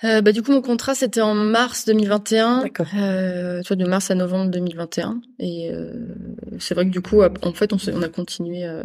Euh, 0.03 0.21
bah, 0.21 0.33
du 0.33 0.43
coup, 0.43 0.51
mon 0.51 0.61
contrat, 0.61 0.93
c'était 0.93 1.21
en 1.21 1.33
mars 1.33 1.85
2021. 1.85 2.63
D'accord. 2.63 2.87
Euh, 2.95 3.61
tu 3.61 3.69
vois, 3.69 3.77
de 3.77 3.85
mars 3.85 4.11
à 4.11 4.15
novembre 4.15 4.51
2021. 4.51 5.21
Et 5.39 5.71
euh, 5.71 5.93
c'est 6.59 6.75
vrai 6.75 6.85
que 6.85 6.91
du 6.91 7.01
coup, 7.01 7.23
en 7.23 7.53
fait, 7.53 7.71
on, 7.71 8.01
a 8.01 8.09
continué 8.09 8.65
euh, 8.65 8.83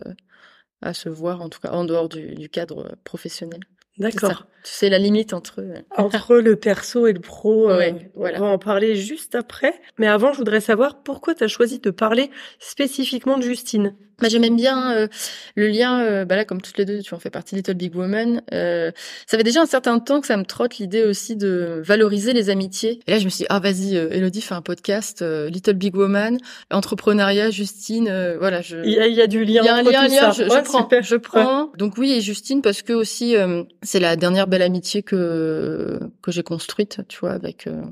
à 0.80 0.94
se 0.94 1.08
voir, 1.08 1.42
en 1.42 1.48
tout 1.48 1.58
cas 1.60 1.72
en 1.72 1.84
dehors 1.84 2.08
du, 2.08 2.36
du 2.36 2.48
cadre 2.48 2.96
professionnel. 3.02 3.60
C'est 4.00 4.10
D'accord. 4.16 4.46
sais 4.64 4.88
la 4.88 4.98
limite 4.98 5.32
entre. 5.32 5.60
euh, 5.60 5.74
Entre 5.96 6.36
le 6.36 6.56
perso 6.56 7.06
et 7.06 7.12
le 7.12 7.20
pro, 7.20 7.70
euh, 7.70 7.78
Ouais, 7.78 8.10
voilà. 8.14 8.38
on 8.38 8.40
va 8.42 8.48
en 8.48 8.58
parler 8.58 8.96
juste 8.96 9.34
après. 9.34 9.74
Mais 9.98 10.06
avant, 10.06 10.32
je 10.32 10.38
voudrais 10.38 10.60
savoir 10.60 11.02
pourquoi 11.02 11.34
tu 11.34 11.44
as 11.44 11.48
choisi 11.48 11.78
de 11.78 11.90
parler 11.90 12.30
spécifiquement 12.58 13.38
de 13.38 13.42
Justine. 13.42 13.94
Bah, 14.20 14.28
j'aimais 14.28 14.50
bien 14.50 14.92
euh, 14.94 15.08
le 15.54 15.68
lien, 15.68 16.02
euh, 16.02 16.26
bah 16.26 16.36
là, 16.36 16.44
comme 16.44 16.60
toutes 16.60 16.76
les 16.76 16.84
deux, 16.84 17.00
tu 17.00 17.14
on 17.14 17.18
fait 17.18 17.30
partie 17.30 17.54
Little 17.54 17.72
Big 17.72 17.96
Woman. 17.96 18.42
Euh, 18.52 18.90
ça 19.26 19.38
fait 19.38 19.42
déjà 19.44 19.62
un 19.62 19.66
certain 19.66 19.98
temps 19.98 20.20
que 20.20 20.26
ça 20.26 20.36
me 20.36 20.44
trotte 20.44 20.76
l'idée 20.76 21.04
aussi 21.04 21.36
de 21.36 21.80
valoriser 21.82 22.34
les 22.34 22.50
amitiés. 22.50 23.00
Et 23.06 23.12
là, 23.12 23.18
je 23.18 23.24
me 23.24 23.30
suis 23.30 23.44
dit, 23.44 23.46
ah, 23.48 23.60
vas-y, 23.60 23.96
euh, 23.96 24.10
Elodie, 24.10 24.42
fais 24.42 24.54
un 24.54 24.60
podcast, 24.60 25.22
euh, 25.22 25.48
Little 25.48 25.72
Big 25.72 25.96
Woman, 25.96 26.36
entrepreneuriat, 26.70 27.50
Justine, 27.50 28.08
euh, 28.10 28.36
voilà. 28.38 28.60
Je... 28.60 28.76
Il 28.84 28.90
y 28.92 29.14
y 29.14 29.22
a 29.22 29.26
du 29.26 29.42
lien 29.44 29.62
Il 29.62 29.66
y 29.66 29.68
a 29.68 29.74
un 29.76 29.82
lien, 29.82 30.06
lien, 30.06 30.32
je, 30.32 30.44
prends, 30.44 30.82
super. 30.82 31.02
je 31.02 31.16
prends. 31.16 31.70
Donc 31.78 31.96
oui, 31.96 32.12
et 32.12 32.20
Justine, 32.20 32.60
parce 32.60 32.82
que 32.82 32.92
aussi, 32.92 33.36
euh, 33.36 33.62
c'est 33.90 33.98
la 33.98 34.14
dernière 34.14 34.46
belle 34.46 34.62
amitié 34.62 35.02
que 35.02 35.98
que 36.22 36.30
j'ai 36.30 36.44
construite, 36.44 37.00
tu 37.08 37.18
vois, 37.18 37.32
avec 37.32 37.66
euh, 37.66 37.82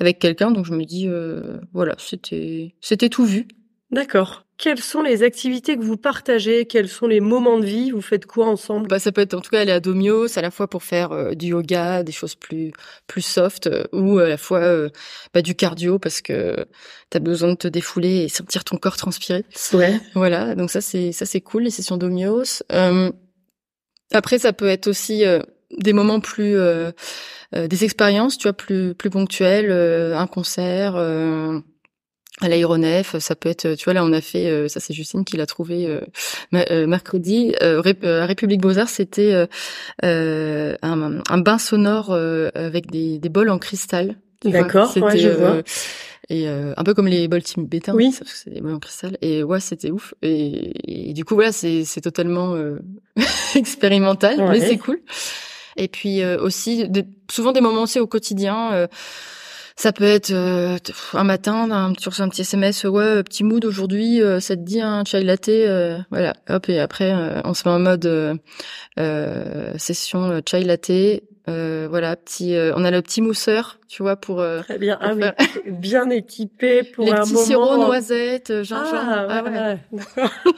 avec 0.00 0.18
quelqu'un. 0.18 0.50
Donc 0.50 0.66
je 0.66 0.72
me 0.72 0.84
dis, 0.84 1.06
euh, 1.06 1.58
voilà, 1.72 1.94
c'était 1.98 2.74
c'était 2.80 3.08
tout 3.08 3.24
vu. 3.24 3.46
D'accord. 3.92 4.44
Quelles 4.56 4.80
sont 4.80 5.02
les 5.02 5.22
activités 5.22 5.76
que 5.76 5.82
vous 5.82 5.96
partagez? 5.96 6.66
Quels 6.66 6.88
sont 6.88 7.06
les 7.06 7.20
moments 7.20 7.60
de 7.60 7.64
vie? 7.64 7.92
Vous 7.92 8.00
faites 8.00 8.26
quoi 8.26 8.46
ensemble? 8.46 8.88
Bah 8.88 8.98
ça 8.98 9.12
peut 9.12 9.20
être 9.20 9.34
en 9.34 9.40
tout 9.40 9.50
cas 9.50 9.60
aller 9.60 9.70
à 9.70 9.78
Domios 9.78 10.36
à 10.36 10.42
la 10.42 10.50
fois 10.50 10.66
pour 10.66 10.82
faire 10.82 11.12
euh, 11.12 11.34
du 11.34 11.46
yoga, 11.46 12.02
des 12.02 12.10
choses 12.10 12.34
plus 12.34 12.72
plus 13.06 13.22
soft, 13.22 13.70
ou 13.92 14.18
à 14.18 14.28
la 14.28 14.38
fois 14.38 14.88
bah, 15.32 15.40
du 15.40 15.54
cardio 15.54 16.00
parce 16.00 16.20
que 16.20 16.66
t'as 17.10 17.20
besoin 17.20 17.50
de 17.50 17.54
te 17.54 17.68
défouler 17.68 18.24
et 18.24 18.28
sentir 18.28 18.64
ton 18.64 18.76
corps 18.76 18.96
transpirer. 18.96 19.44
Ouais. 19.72 20.00
Voilà, 20.14 20.56
donc 20.56 20.70
ça 20.72 20.80
c'est 20.80 21.12
ça 21.12 21.24
c'est 21.26 21.40
cool 21.40 21.62
les 21.62 21.70
sessions 21.70 21.96
Domios. 21.96 22.64
Après, 24.12 24.38
ça 24.38 24.52
peut 24.52 24.68
être 24.68 24.86
aussi 24.86 25.24
euh, 25.24 25.40
des 25.76 25.92
moments 25.92 26.20
plus, 26.20 26.56
euh, 26.56 26.90
euh, 27.54 27.66
des 27.66 27.84
expériences, 27.84 28.38
tu 28.38 28.44
vois, 28.44 28.54
plus 28.54 28.94
plus 28.94 29.10
ponctuelles, 29.10 29.70
un 29.70 30.26
concert 30.26 30.96
à 30.96 32.48
l'aéronef. 32.48 33.18
Ça 33.18 33.34
peut 33.34 33.48
être, 33.48 33.74
tu 33.74 33.84
vois, 33.84 33.94
là 33.94 34.04
on 34.04 34.12
a 34.12 34.20
fait, 34.20 34.68
ça 34.68 34.80
c'est 34.80 34.94
Justine 34.94 35.24
qui 35.24 35.36
l'a 35.36 35.46
trouvé 35.46 36.00
mercredi 36.52 37.54
à 37.60 38.26
République 38.26 38.60
Beaux 38.60 38.78
Arts. 38.78 38.88
C'était 38.88 39.46
un, 40.02 40.76
un, 40.82 41.38
bain 41.38 41.58
sonore 41.58 42.12
avec 42.12 42.90
des, 42.90 43.18
des 43.18 43.28
bols 43.28 43.50
en 43.50 43.58
cristal. 43.58 44.16
D'accord, 44.44 44.96
ouais, 44.96 45.18
je 45.18 45.28
vois 45.30 45.62
et 46.30 46.46
euh, 46.46 46.74
un 46.76 46.84
peu 46.84 46.92
comme 46.92 47.06
les 47.06 47.26
bols 47.26 47.42
tibétains 47.42 47.94
oui. 47.94 48.14
parce 48.18 48.30
que 48.30 48.36
c'est 48.36 48.50
des 48.50 48.60
bols 48.60 48.74
en 48.74 48.78
cristal. 48.78 49.16
Et 49.22 49.42
ouais 49.42 49.60
c'était 49.60 49.90
ouf. 49.90 50.14
Et, 50.22 51.08
et, 51.10 51.12
du 51.14 51.24
coup 51.24 51.34
voilà 51.34 51.52
c'est 51.52 51.84
c'est 51.84 52.02
totalement 52.02 52.54
euh, 52.54 52.78
expérimental 53.54 54.36
mais 54.50 54.60
c'est 54.60 54.78
cool. 54.78 55.00
Et 55.76 55.88
puis 55.88 56.22
euh, 56.22 56.38
aussi 56.40 56.88
de, 56.88 57.04
souvent 57.30 57.52
des 57.52 57.60
moments 57.60 57.82
aussi 57.82 57.98
au 57.98 58.06
quotidien 58.06 58.72
euh, 58.72 58.86
ça 59.76 59.92
peut 59.92 60.04
être 60.04 60.32
un 60.32 61.24
matin 61.24 61.70
un, 61.70 61.92
sur 61.98 62.20
un 62.20 62.28
petit 62.28 62.40
SMS 62.40 62.82
ouais 62.84 63.22
petit 63.22 63.44
mood 63.44 63.64
aujourd'hui 63.64 64.20
ça 64.40 64.56
te 64.56 64.60
dit 64.60 64.80
un 64.80 65.04
chai 65.04 65.22
latte 65.22 65.50
voilà 66.10 66.34
hop 66.48 66.68
et 66.68 66.80
après 66.80 67.14
on 67.44 67.54
se 67.54 67.68
met 67.68 67.74
en 67.74 67.78
mode 67.78 68.40
session 69.78 70.42
chai 70.44 70.64
latte 70.64 71.22
euh, 71.48 71.86
voilà, 71.88 72.16
petit, 72.16 72.54
euh, 72.54 72.72
on 72.76 72.84
a 72.84 72.90
le 72.90 73.02
petit 73.02 73.22
mousseur, 73.22 73.78
tu 73.88 74.02
vois, 74.02 74.16
pour 74.16 74.40
euh, 74.40 74.60
très 74.60 74.78
bien, 74.78 74.98
ah, 75.00 75.14
bien 75.66 76.10
équipé 76.10 76.82
pour 76.82 77.06
les 77.06 77.12
un 77.12 77.22
petits 77.22 77.32
moment. 77.32 77.46
sirops 77.46 77.76
noisettes, 77.78 78.62
gingembre. 78.62 79.26
Ah, 79.28 79.42
ouais, 79.44 79.78
ah, 80.18 80.30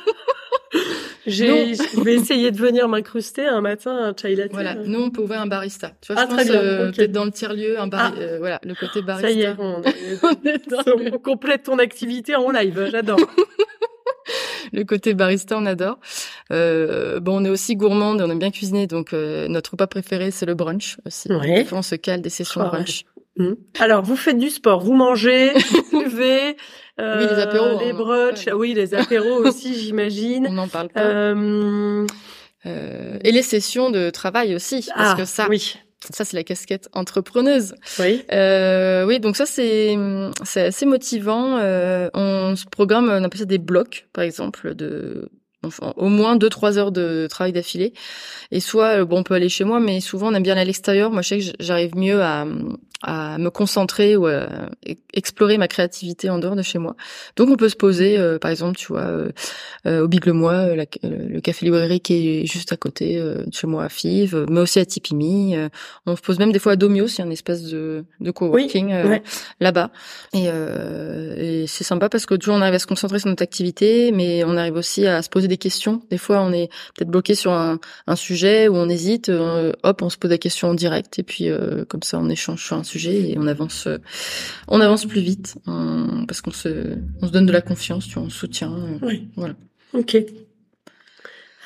J'ai, 1.27 1.75
je 1.75 2.01
vais 2.01 2.15
essayer 2.15 2.51
de 2.51 2.57
venir 2.57 2.89
m'incruster 2.89 3.47
un 3.47 3.61
matin 3.61 3.95
un 3.95 4.15
chai 4.21 4.35
latte. 4.35 4.53
Voilà, 4.53 4.75
nous 4.75 5.01
on 5.03 5.11
peut 5.11 5.21
ouvrir 5.21 5.41
un 5.41 5.47
barista. 5.47 5.93
Tu 6.01 6.13
vois, 6.13 6.23
ah, 6.23 6.27
je 6.31 6.35
pense 6.35 6.51
euh, 6.51 6.91
peut-être 6.91 7.13
dans 7.13 7.25
le 7.27 7.31
tiers 7.31 7.53
lieu 7.53 7.79
un 7.79 7.87
bar... 7.87 8.15
Ah. 8.17 8.39
voilà, 8.39 8.59
le 8.65 8.75
côté 8.75 9.03
barista. 9.03 9.29
Ça 9.29 9.35
y 9.35 9.43
est, 9.43 9.55
on, 9.59 9.83
on, 10.87 11.15
on 11.15 11.19
complète 11.19 11.65
ton 11.65 11.79
activité 11.79 12.35
en 12.37 12.51
live. 12.51 12.89
J'adore. 12.91 13.21
Le 14.73 14.85
côté 14.85 15.15
barista, 15.15 15.57
on 15.59 15.67
adore. 15.67 15.99
Euh, 16.53 17.21
bon, 17.21 17.41
on 17.41 17.45
est 17.45 17.49
aussi 17.51 17.77
gourmande, 17.77 18.21
on 18.21 18.31
aime 18.31 18.39
bien 18.39 18.51
cuisiner, 18.51 18.87
donc 18.87 19.13
euh, 19.13 19.49
notre 19.49 19.73
repas 19.73 19.87
préféré, 19.87 20.31
c'est 20.31 20.47
le 20.47 20.55
brunch 20.55 20.99
aussi. 21.07 21.33
Ouais. 21.33 21.67
on 21.73 21.83
se 21.83 21.95
cale 21.95 22.23
des 22.23 22.31
sessions 22.31 22.63
de 22.63 22.69
brunch. 22.69 23.05
Mmh. 23.37 23.53
Alors, 23.79 24.03
vous 24.03 24.17
faites 24.17 24.39
du 24.39 24.51
sport, 24.51 24.81
vous 24.81 24.93
mangez, 24.95 25.53
vous 25.93 26.03
buvez. 26.03 26.57
Euh, 27.01 27.21
oui, 27.21 27.35
les 27.35 27.43
apéros. 27.43 27.79
Les 27.81 27.91
hein. 27.91 27.95
brunchs, 27.95 28.47
Ouais. 28.47 28.53
oui, 28.53 28.75
les 28.75 28.95
apéros 28.95 29.39
aussi, 29.47 29.75
j'imagine. 29.79 30.47
On 30.49 30.53
n'en 30.53 30.69
parle 30.69 30.89
pas. 30.89 31.01
Euh... 31.01 32.07
Euh, 32.67 33.17
et 33.25 33.33
les 33.33 33.43
sessions 33.43 33.91
de 33.91 34.11
travail 34.11 34.55
aussi, 34.55 34.87
parce 34.95 35.13
Ah, 35.13 35.17
que 35.17 35.25
ça, 35.25 35.47
oui. 35.49 35.77
Ça 36.13 36.25
c'est 36.25 36.37
la 36.37 36.45
casquette 36.45 36.89
entrepreneuse. 36.93 37.75
Oui. 37.99 38.25
Euh, 38.33 39.05
oui, 39.07 39.21
donc 39.21 39.37
ça 39.37 39.47
c'est 39.47 39.97
c'est 40.45 40.67
assez 40.67 40.87
motivant. 40.87 41.59
Euh, 41.59 42.09
on 42.15 42.57
se 42.57 42.65
programme, 42.67 43.11
on 43.11 43.25
appelle 43.25 43.41
ça 43.41 43.45
des 43.45 43.59
blocs, 43.59 44.09
par 44.13 44.25
exemple, 44.25 44.75
de 44.75 45.31
enfin, 45.63 45.93
au 45.97 46.09
moins 46.09 46.37
deux 46.37 46.49
trois 46.49 46.79
heures 46.79 46.93
de 46.93 47.27
travail 47.29 47.53
d'affilée. 47.53 47.93
Et 48.51 48.61
soit 48.61 49.01
euh, 49.01 49.05
bon, 49.05 49.19
on 49.19 49.23
peut 49.23 49.35
aller 49.35 49.49
chez 49.49 49.65
moi, 49.65 49.81
mais 49.81 50.01
souvent 50.01 50.29
on 50.29 50.35
aime 50.35 50.43
bien 50.43 50.55
aller 50.55 50.63
à 50.63 50.65
l'extérieur. 50.65 51.11
Moi, 51.11 51.23
je 51.23 51.29
sais 51.29 51.39
que 51.39 51.45
j'arrive 51.61 51.97
mieux 51.97 52.23
à 52.23 52.47
à 53.03 53.39
me 53.39 53.51
concentrer 53.51 54.17
ou 54.17 54.27
à 54.27 54.47
explorer 55.15 55.59
ma 55.59 55.69
créativité 55.69 56.29
en 56.31 56.39
dehors 56.39 56.57
de 56.57 56.63
chez 56.63 56.79
moi. 56.79 56.97
Donc 57.37 57.49
on 57.49 57.57
peut 57.57 57.69
se 57.69 57.77
poser, 57.77 58.19
euh, 58.19 58.39
par 58.39 58.51
exemple, 58.51 58.77
tu 58.77 58.89
vois, 58.89 59.01
euh, 59.03 59.31
euh, 59.87 60.05
au 60.05 60.09
Big 60.09 60.27
Le 60.27 60.33
Moi, 60.33 60.53
euh, 60.53 60.77
la- 60.77 60.85
euh, 61.05 61.29
le 61.29 61.41
café 61.41 61.65
librairie 61.65 62.01
qui 62.01 62.15
est 62.43 62.47
juste 62.47 62.73
à 62.73 62.77
côté 62.77 63.17
euh, 63.19 63.45
de 63.47 63.55
chez 63.55 63.67
moi 63.67 63.85
à 63.85 63.89
Fives, 63.89 64.47
mais 64.51 64.61
aussi 64.61 64.79
à 64.79 64.85
Tipimi. 64.85 65.57
Euh, 65.57 65.69
on 66.07 66.17
se 66.17 66.21
pose 66.21 66.39
même 66.39 66.53
des 66.53 66.59
fois 66.59 66.73
à 66.73 66.77
y 66.77 67.23
a 67.23 67.25
une 67.25 67.33
espèce 67.33 67.63
de, 67.65 68.05
de 68.21 68.31
coworking 68.31 68.93
euh, 68.93 69.09
ouais. 69.09 69.23
là-bas. 69.61 69.91
Et, 70.35 70.45
euh, 70.47 71.35
et 71.63 71.67
c'est 71.67 71.85
sympa 71.85 72.09
parce 72.09 72.27
que 72.27 72.35
toujours 72.35 72.57
on 72.57 72.61
arrive 72.61 72.75
à 72.75 72.79
se 72.79 72.87
concentrer 72.87 73.19
sur 73.19 73.29
notre 73.29 73.43
activité, 73.43 74.13
mais 74.13 74.45
on 74.45 74.57
arrive 74.57 74.77
aussi 74.77 75.07
à 75.07 75.23
se 75.23 75.29
poser 75.29 75.49
des 75.49 75.59
questions. 75.59 76.03
Des 76.11 76.19
fois 76.19 76.41
on 76.43 76.53
est 76.53 76.69
peut-être 76.95 77.11
bloqué 77.11 77.35
sur 77.35 77.53
un, 77.53 77.79
un 78.07 78.17
sujet 78.17 78.69
où 78.69 78.77
on 78.77 78.89
hésite, 78.89 79.29
euh, 79.29 79.73
hop, 79.83 80.03
on 80.03 80.11
se 80.11 80.19
pose 80.19 80.31
la 80.31 80.39
question 80.39 80.69
en 80.69 80.75
direct 80.75 81.19
et 81.19 81.23
puis 81.23 81.49
euh, 81.49 81.85
comme 81.87 82.03
ça 82.03 82.19
on 82.19 82.29
échange 82.29 82.65
sur 82.65 82.77
un 82.77 82.85
sujet 82.91 83.31
et 83.31 83.39
on 83.39 83.47
avance, 83.47 83.87
euh, 83.87 83.99
on 84.69 84.81
avance 84.81 85.07
plus 85.07 85.21
vite 85.21 85.57
on- 85.67 86.25
parce 86.27 86.41
qu'on 86.41 86.51
se, 86.53 86.97
on 87.23 87.27
se 87.27 87.33
donne 87.33 87.47
de 87.47 87.53
la 87.53 87.61
confiance, 87.63 88.07
tu 88.07 88.15
vois, 88.15 88.25
on 88.25 88.31
se 88.31 88.39
soutient. 88.39 88.73
euh, 88.75 88.99
Oui. 89.03 89.29
Voilà. 89.37 89.55
Ok. 89.95 90.17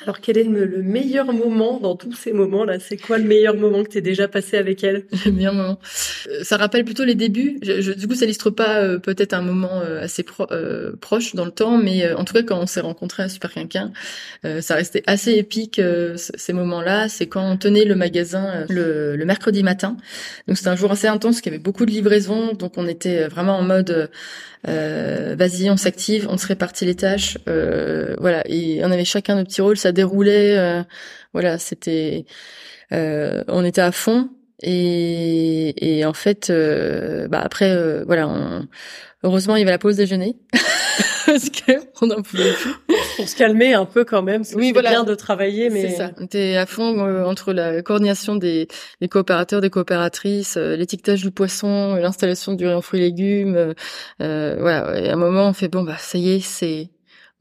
Alors, 0.05 0.21
quel 0.21 0.37
est 0.37 0.43
le, 0.43 0.65
le 0.65 0.83
meilleur 0.83 1.33
moment 1.33 1.79
dans 1.79 1.95
tous 1.95 2.13
ces 2.13 2.31
moments-là? 2.31 2.79
C'est 2.79 2.95
quoi 2.97 3.17
le 3.17 3.23
meilleur 3.23 3.55
moment 3.55 3.83
que 3.83 3.89
tu 3.89 4.01
déjà 4.03 4.27
passé 4.27 4.55
avec 4.55 4.83
elle? 4.83 5.05
Le 5.25 5.31
meilleur 5.31 5.53
moment. 5.55 5.79
Euh, 6.29 6.43
Ça 6.43 6.57
rappelle 6.57 6.85
plutôt 6.85 7.03
les 7.05 7.15
débuts. 7.15 7.57
Je, 7.63 7.81
je- 7.81 7.91
du 7.91 8.07
coup, 8.07 8.13
ça 8.13 8.25
illustre 8.25 8.51
pas 8.51 8.81
euh, 8.83 8.99
peut-être 8.99 9.33
un 9.33 9.41
moment 9.41 9.81
euh, 9.81 10.03
assez 10.03 10.21
pro- 10.21 10.45
euh, 10.51 10.91
proche 11.01 11.33
dans 11.33 11.43
le 11.45 11.49
temps, 11.49 11.77
mais 11.79 12.05
euh, 12.05 12.15
en 12.17 12.23
tout 12.23 12.35
cas, 12.35 12.43
quand 12.43 12.59
on 12.59 12.67
s'est 12.67 12.81
rencontrés 12.81 13.23
à 13.23 13.29
Super 13.29 13.51
Quinquin, 13.51 13.91
euh, 14.45 14.61
ça 14.61 14.75
restait 14.75 15.01
assez 15.07 15.31
épique 15.33 15.81
ces 16.15 16.53
moments-là. 16.53 17.09
C'est 17.09 17.25
quand 17.25 17.51
on 17.51 17.57
tenait 17.57 17.85
le 17.85 17.95
magasin 17.95 18.65
le, 18.69 19.15
le 19.15 19.25
mercredi 19.25 19.63
matin. 19.63 19.97
Donc 20.47 20.57
c'était 20.57 20.69
un 20.69 20.75
jour 20.75 20.91
assez 20.91 21.07
intense, 21.07 21.41
qu'il 21.41 21.51
y 21.51 21.55
avait 21.55 21.63
beaucoup 21.63 21.85
de 21.87 21.91
livraisons, 21.91 22.53
donc 22.53 22.73
on 22.77 22.87
était 22.87 23.27
vraiment 23.27 23.57
en 23.57 23.63
mode 23.63 24.09
vas-y, 24.67 25.69
on 25.69 25.77
s'active, 25.77 26.27
on 26.29 26.37
se 26.37 26.47
répartit 26.47 26.85
les 26.85 26.95
tâches, 26.95 27.37
voilà. 28.19 28.43
Et 28.47 28.81
on 28.83 28.91
avait 28.91 29.05
chacun 29.05 29.35
notre 29.35 29.49
petit 29.49 29.61
rôle, 29.61 29.77
ça 29.77 29.91
déroulait, 29.95 30.55
euh, 30.57 30.83
voilà, 31.33 31.57
c'était, 31.57 32.25
euh, 32.91 33.43
on 33.47 33.65
était 33.65 33.81
à 33.81 33.91
fond. 33.91 34.29
Et, 34.61 35.97
et 35.97 36.05
en 36.05 36.13
fait, 36.13 36.49
euh, 36.49 37.27
bah 37.27 37.41
après, 37.43 37.69
euh, 37.71 38.03
voilà, 38.05 38.27
on, 38.29 38.67
heureusement 39.23 39.55
il 39.57 39.59
y 39.59 39.61
avait 39.63 39.71
la 39.71 39.77
pause 39.79 39.97
déjeuner 39.97 40.37
parce 41.25 41.49
que 41.49 41.73
on 42.01 42.07
n'en 42.07 42.21
pouvait 42.21 42.53
plus. 42.53 42.71
Pour 43.17 43.27
se 43.27 43.35
calmer 43.35 43.73
un 43.73 43.85
peu 43.85 44.05
quand 44.05 44.21
même. 44.23 44.43
que 44.45 44.55
Oui, 44.55 44.67
c'est 44.67 44.71
voilà. 44.73 44.91
bien 44.91 45.03
de 45.03 45.13
travailler, 45.15 45.69
mais 45.69 45.89
C'est 45.89 45.95
ça. 45.97 46.11
On 46.19 46.23
était 46.25 46.55
à 46.55 46.65
fond 46.65 46.99
euh, 47.05 47.25
entre 47.25 47.51
la 47.53 47.81
coordination 47.81 48.35
des, 48.37 48.67
des 49.01 49.07
coopérateurs, 49.09 49.59
des 49.61 49.69
coopératrices, 49.69 50.55
euh, 50.57 50.75
l'étiquetage 50.77 51.21
du 51.21 51.31
poisson, 51.31 51.95
l'installation 51.95 52.53
du 52.53 52.65
rayon 52.65 52.81
fruits 52.81 53.01
et 53.01 53.03
légumes. 53.03 53.73
euh, 54.21 54.55
voilà. 54.59 54.99
Et 54.99 55.09
à 55.09 55.13
un 55.13 55.17
moment, 55.17 55.47
on 55.49 55.53
fait 55.53 55.67
bon 55.67 55.83
bah 55.83 55.97
ça 55.99 56.17
y 56.17 56.31
est, 56.31 56.39
c'est 56.39 56.89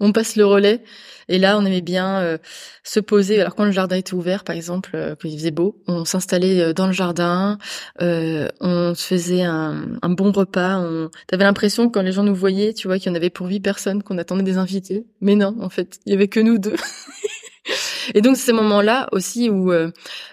on 0.01 0.13
passe 0.13 0.37
le 0.37 0.45
relais. 0.45 0.83
Et 1.29 1.39
là, 1.39 1.57
on 1.59 1.65
aimait 1.65 1.81
bien 1.81 2.19
euh, 2.21 2.39
se 2.83 3.01
poser. 3.01 3.41
Alors 3.41 3.55
quand 3.55 3.65
le 3.65 3.71
jardin 3.73 3.97
était 3.97 4.13
ouvert, 4.15 4.45
par 4.45 4.55
exemple, 4.55 4.91
euh, 4.95 5.15
qu'il 5.15 5.33
faisait 5.39 5.51
beau, 5.51 5.83
on 5.87 6.05
s'installait 6.05 6.61
euh, 6.61 6.73
dans 6.75 6.87
le 6.87 6.93
jardin, 6.93 7.59
euh, 8.03 8.49
on 8.61 8.95
se 8.95 9.07
faisait 9.07 9.43
un, 9.43 9.87
un 10.03 10.11
bon 10.11 10.33
repas. 10.33 10.79
On... 10.79 11.09
T'avais 11.27 11.45
l'impression 11.45 11.89
quand 11.89 12.03
les 12.03 12.13
gens 12.13 12.25
nous 12.25 12.35
voyaient, 12.35 12.75
tu 12.75 12.89
vois, 12.89 12.99
qu'il 12.99 13.09
y 13.11 13.13
en 13.13 13.17
avait 13.17 13.31
pour 13.31 13.47
huit 13.47 13.61
personnes, 13.61 14.03
qu'on 14.03 14.19
attendait 14.19 14.43
des 14.43 14.59
invités. 14.59 15.07
Mais 15.23 15.35
non, 15.35 15.57
en 15.61 15.71
fait, 15.71 15.99
il 16.05 16.13
y 16.13 16.15
avait 16.15 16.29
que 16.29 16.41
nous 16.41 16.59
deux. 16.59 16.75
Et 18.15 18.21
donc 18.21 18.37
ces 18.37 18.53
moments-là 18.53 19.09
aussi 19.13 19.49
où 19.49 19.73
euh, 19.73 19.91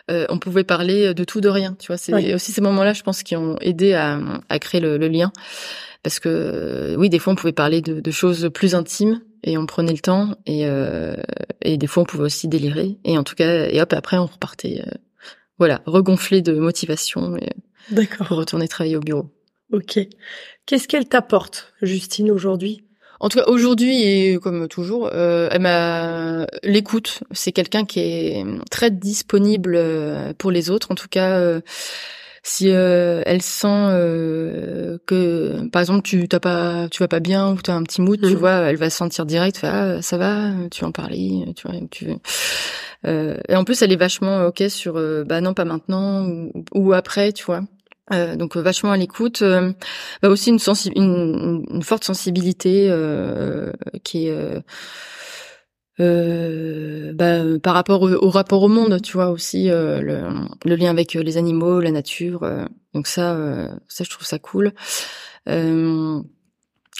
euh, 0.09 0.25
on 0.27 0.37
pouvait 0.37 0.65
parler 0.65 1.13
de 1.13 1.23
tout 1.23 1.39
de 1.39 1.47
rien, 1.47 1.77
tu 1.79 1.87
vois, 1.87 1.95
c'est 1.97 2.13
Oui. 2.13 2.33
aussi 2.33 2.51
ces 2.51 2.59
moments-là, 2.59 2.91
je 2.91 3.03
pense, 3.03 3.23
qui 3.23 3.37
ont 3.37 3.55
aidé 3.61 3.93
à, 3.93 4.19
à 4.49 4.59
créer 4.59 4.81
le, 4.81 4.97
le 4.97 5.07
lien, 5.07 5.31
parce 6.03 6.19
que 6.19 6.93
oui, 6.97 7.07
des 7.07 7.19
fois 7.19 7.31
on 7.31 7.37
pouvait 7.37 7.53
parler 7.53 7.81
de, 7.81 8.01
de 8.01 8.11
choses 8.11 8.49
plus 8.53 8.75
intimes 8.75 9.21
et 9.43 9.57
on 9.57 9.65
prenait 9.65 9.93
le 9.93 9.99
temps, 9.99 10.35
et 10.45 10.65
euh, 10.65 11.15
et 11.61 11.77
des 11.77 11.87
fois 11.87 12.03
on 12.03 12.05
pouvait 12.05 12.25
aussi 12.25 12.47
délirer, 12.47 12.97
et 13.03 13.17
en 13.17 13.23
tout 13.23 13.35
cas, 13.35 13.67
et 13.69 13.81
hop, 13.81 13.93
après 13.93 14.17
on 14.17 14.25
repartait, 14.25 14.83
euh, 14.85 14.91
voilà, 15.57 15.81
regonflé 15.85 16.41
de 16.41 16.53
motivation 16.53 17.37
et, 17.37 17.49
d'accord. 17.91 18.27
pour 18.27 18.37
retourner 18.37 18.67
travailler 18.67 18.97
au 18.97 19.01
bureau. 19.01 19.29
Ok. 19.71 19.99
Qu'est-ce 20.65 20.87
qu'elle 20.87 21.07
t'apporte, 21.07 21.73
Justine, 21.81 22.31
aujourd'hui? 22.31 22.83
En 23.21 23.29
tout 23.29 23.37
cas, 23.37 23.45
aujourd'hui 23.45 24.01
et 24.01 24.39
comme 24.39 24.67
toujours, 24.67 25.09
euh, 25.13 25.47
elle 25.51 25.61
m'a 25.61 26.47
l'écoute. 26.63 27.19
C'est 27.31 27.51
quelqu'un 27.51 27.85
qui 27.85 27.99
est 27.99 28.43
très 28.71 28.89
disponible 28.89 29.75
euh, 29.75 30.33
pour 30.35 30.49
les 30.49 30.71
autres. 30.71 30.91
En 30.91 30.95
tout 30.95 31.07
cas, 31.07 31.37
euh, 31.37 31.61
si 32.43 32.69
euh, 32.71 33.21
elle 33.25 33.41
sent 33.41 33.67
euh, 33.67 34.97
que 35.05 35.67
par 35.69 35.81
exemple 35.81 36.01
tu 36.01 36.27
t'as 36.27 36.39
pas 36.39 36.87
tu 36.89 37.03
vas 37.03 37.07
pas 37.07 37.19
bien 37.19 37.51
ou 37.51 37.61
tu 37.61 37.69
as 37.71 37.75
un 37.75 37.83
petit 37.83 38.01
mood 38.01 38.19
tu 38.19 38.33
Mhm. 38.33 38.35
vois 38.35 38.51
elle 38.69 38.77
va 38.77 38.89
se 38.89 38.97
sentir 38.97 39.25
direct 39.25 39.57
fait, 39.57 39.67
ah, 39.67 40.01
ça 40.01 40.17
va 40.17 40.51
tu 40.71 40.83
en 40.83 40.91
parler 40.91 41.45
tu 41.55 41.67
vois 41.67 41.77
tu 41.91 42.05
veux 42.05 42.15
Euh, 43.05 43.37
et 43.49 43.55
en 43.55 43.63
plus 43.63 43.81
elle 43.81 43.91
est 43.91 43.95
vachement 43.95 44.45
ok 44.45 44.63
sur 44.69 44.97
euh, 44.97 45.23
bah 45.23 45.41
non 45.41 45.53
pas 45.55 45.65
maintenant 45.65 46.27
ou, 46.27 46.51
ou 46.73 46.93
après 46.93 47.31
tu 47.33 47.43
vois 47.45 47.61
Euh, 48.13 48.35
donc 48.35 48.57
euh, 48.57 48.61
vachement 48.61 48.91
à 48.91 48.97
l'écoute 48.97 49.41
euh, 49.41 49.71
bah 50.21 50.29
aussi 50.29 50.49
une, 50.49 50.59
sensi- 50.59 50.91
une 50.95 51.63
une 51.71 51.81
forte 51.83 52.03
sensibilité 52.03 52.87
euh, 52.89 53.71
qui 54.03 54.27
est 54.27 54.35
euh, 56.01 57.13
bah, 57.13 57.43
par 57.61 57.73
rapport 57.73 58.01
au, 58.01 58.09
au 58.11 58.29
rapport 58.29 58.63
au 58.63 58.67
monde, 58.67 59.01
tu 59.01 59.13
vois 59.13 59.29
aussi 59.29 59.69
euh, 59.69 60.01
le, 60.01 60.23
le 60.65 60.75
lien 60.75 60.89
avec 60.89 61.15
euh, 61.15 61.23
les 61.23 61.37
animaux, 61.37 61.79
la 61.79 61.91
nature. 61.91 62.43
euh, 62.43 62.65
donc 62.93 63.07
ça, 63.07 63.33
euh, 63.35 63.67
ça 63.87 64.03
je 64.03 64.09
trouve 64.09 64.25
ça 64.25 64.39
cool. 64.39 64.73
Euh, 65.47 66.21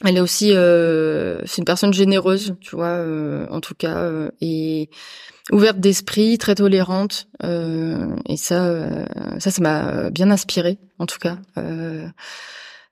elle 0.03 0.17
est 0.17 0.21
aussi, 0.21 0.47
c'est 0.47 1.57
une 1.59 1.65
personne 1.65 1.93
généreuse, 1.93 2.55
tu 2.59 2.75
vois, 2.75 3.05
en 3.51 3.61
tout 3.61 3.75
cas, 3.75 4.11
et 4.41 4.89
ouverte 5.51 5.79
d'esprit, 5.79 6.39
très 6.39 6.55
tolérante. 6.55 7.27
et 7.43 8.37
ça, 8.37 9.05
ça, 9.37 9.51
ça 9.51 9.61
m'a 9.61 10.09
bien 10.09 10.31
inspiré, 10.31 10.79
en 10.97 11.05
tout 11.05 11.19
cas. 11.19 11.37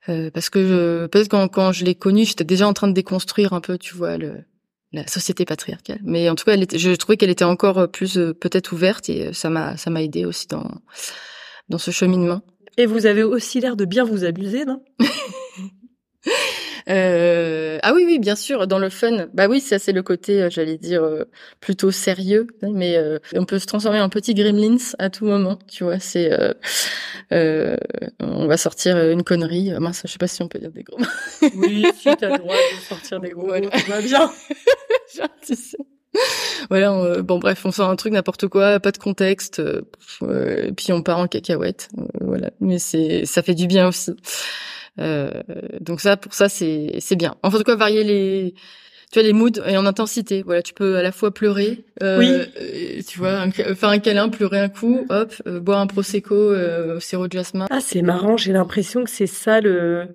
Parce 0.06 0.50
que 0.50 1.06
peut-être 1.06 1.28
quand, 1.28 1.48
quand 1.48 1.72
je 1.72 1.84
l'ai 1.84 1.96
connue, 1.96 2.26
j'étais 2.26 2.44
déjà 2.44 2.68
en 2.68 2.74
train 2.74 2.86
de 2.86 2.92
déconstruire 2.92 3.54
un 3.54 3.60
peu, 3.60 3.76
tu 3.76 3.96
vois, 3.96 4.16
le, 4.16 4.44
la 4.92 5.06
société 5.06 5.44
patriarcale. 5.44 6.00
Mais 6.02 6.28
en 6.28 6.34
tout 6.34 6.44
cas, 6.44 6.54
elle 6.54 6.62
était, 6.62 6.78
je 6.78 6.90
trouvais 6.92 7.16
qu'elle 7.16 7.30
était 7.30 7.44
encore 7.44 7.88
plus 7.90 8.18
euh, 8.18 8.34
peut-être 8.34 8.72
ouverte 8.72 9.08
et 9.08 9.28
euh, 9.28 9.32
ça 9.32 9.50
m'a 9.50 9.76
ça 9.76 9.90
m'a 9.90 10.02
aidé 10.02 10.24
aussi 10.24 10.46
dans 10.48 10.68
dans 11.68 11.78
ce 11.78 11.90
cheminement. 11.90 12.42
Et 12.76 12.86
vous 12.86 13.06
avez 13.06 13.22
aussi 13.22 13.60
l'air 13.60 13.76
de 13.76 13.84
bien 13.84 14.04
vous 14.04 14.24
amuser, 14.24 14.64
non? 14.64 14.82
Euh, 16.90 17.78
ah 17.82 17.92
oui 17.94 18.02
oui 18.04 18.18
bien 18.18 18.34
sûr 18.34 18.66
dans 18.66 18.78
le 18.80 18.90
fun 18.90 19.26
bah 19.32 19.46
oui 19.48 19.60
ça 19.60 19.78
c'est 19.78 19.92
le 19.92 20.02
côté 20.02 20.42
euh, 20.42 20.50
j'allais 20.50 20.76
dire 20.76 21.04
euh, 21.04 21.24
plutôt 21.60 21.92
sérieux 21.92 22.48
mais 22.62 22.96
euh, 22.96 23.18
on 23.34 23.44
peut 23.44 23.60
se 23.60 23.66
transformer 23.66 24.00
en 24.00 24.08
petit 24.08 24.34
gremlins 24.34 24.76
à 24.98 25.08
tout 25.08 25.24
moment 25.24 25.56
tu 25.68 25.84
vois 25.84 26.00
c'est 26.00 26.32
euh, 26.32 26.52
euh, 27.32 27.76
on 28.18 28.46
va 28.48 28.56
sortir 28.56 28.96
une 29.10 29.22
connerie 29.22 29.70
mince 29.78 30.02
je 30.04 30.10
sais 30.10 30.18
pas 30.18 30.26
si 30.26 30.42
on 30.42 30.48
peut 30.48 30.58
dire 30.58 30.72
des 30.72 30.82
gros. 30.82 30.98
Oui, 31.54 31.86
si 31.96 32.08
t'as 32.16 32.30
le 32.30 32.38
droit 32.38 32.56
de 32.56 32.80
sortir 32.88 33.20
des 33.20 33.30
gros 33.30 33.46
Voilà. 33.46 33.68
tout 33.70 33.86
va 33.90 34.00
bien. 34.00 34.30
Voilà, 36.70 36.92
on- 36.92 37.20
bon 37.20 37.38
bref, 37.38 37.64
on 37.64 37.70
sort 37.70 37.88
un 37.88 37.94
truc 37.96 38.12
n'importe 38.12 38.48
quoi, 38.48 38.80
pas 38.80 38.90
de 38.90 38.98
contexte, 38.98 39.60
et 40.22 40.72
puis 40.72 40.92
on 40.92 41.02
part 41.02 41.18
en 41.18 41.28
cacahuète, 41.28 41.88
voilà. 42.20 42.50
Mais 42.60 42.78
c'est, 42.80 43.24
ça 43.26 43.42
fait 43.42 43.54
du 43.54 43.68
bien 43.68 43.86
aussi. 43.88 44.12
Euh, 45.00 45.30
donc 45.80 46.00
ça, 46.00 46.16
pour 46.16 46.34
ça, 46.34 46.48
c'est, 46.48 46.96
c'est 47.00 47.16
bien. 47.16 47.34
En 47.42 47.50
tout 47.50 47.62
cas, 47.62 47.74
varier 47.76 48.04
les, 48.04 48.54
tu 49.10 49.18
vois, 49.18 49.22
les 49.22 49.32
moods 49.32 49.60
et 49.66 49.76
en 49.76 49.86
intensité. 49.86 50.42
Voilà, 50.42 50.62
tu 50.62 50.74
peux 50.74 50.96
à 50.96 51.02
la 51.02 51.10
fois 51.12 51.32
pleurer, 51.32 51.84
euh, 52.02 52.18
Oui. 52.18 52.30
euh, 52.60 53.00
tu 53.08 53.18
vois, 53.18 53.38
un- 53.40 53.50
faire 53.50 53.88
un 53.88 53.98
câlin, 53.98 54.28
pleurer 54.28 54.60
un 54.60 54.68
coup, 54.68 55.06
hop, 55.08 55.32
euh, 55.46 55.60
boire 55.60 55.80
un 55.80 55.86
prosecco 55.86 56.34
euh, 56.34 56.96
au 56.96 57.00
sirop 57.00 57.28
de 57.28 57.32
jasmin. 57.32 57.66
Ah, 57.70 57.80
c'est 57.80 58.02
marrant, 58.02 58.36
j'ai 58.36 58.52
l'impression 58.52 59.04
que 59.04 59.10
c'est 59.10 59.26
ça 59.26 59.60
le 59.60 60.08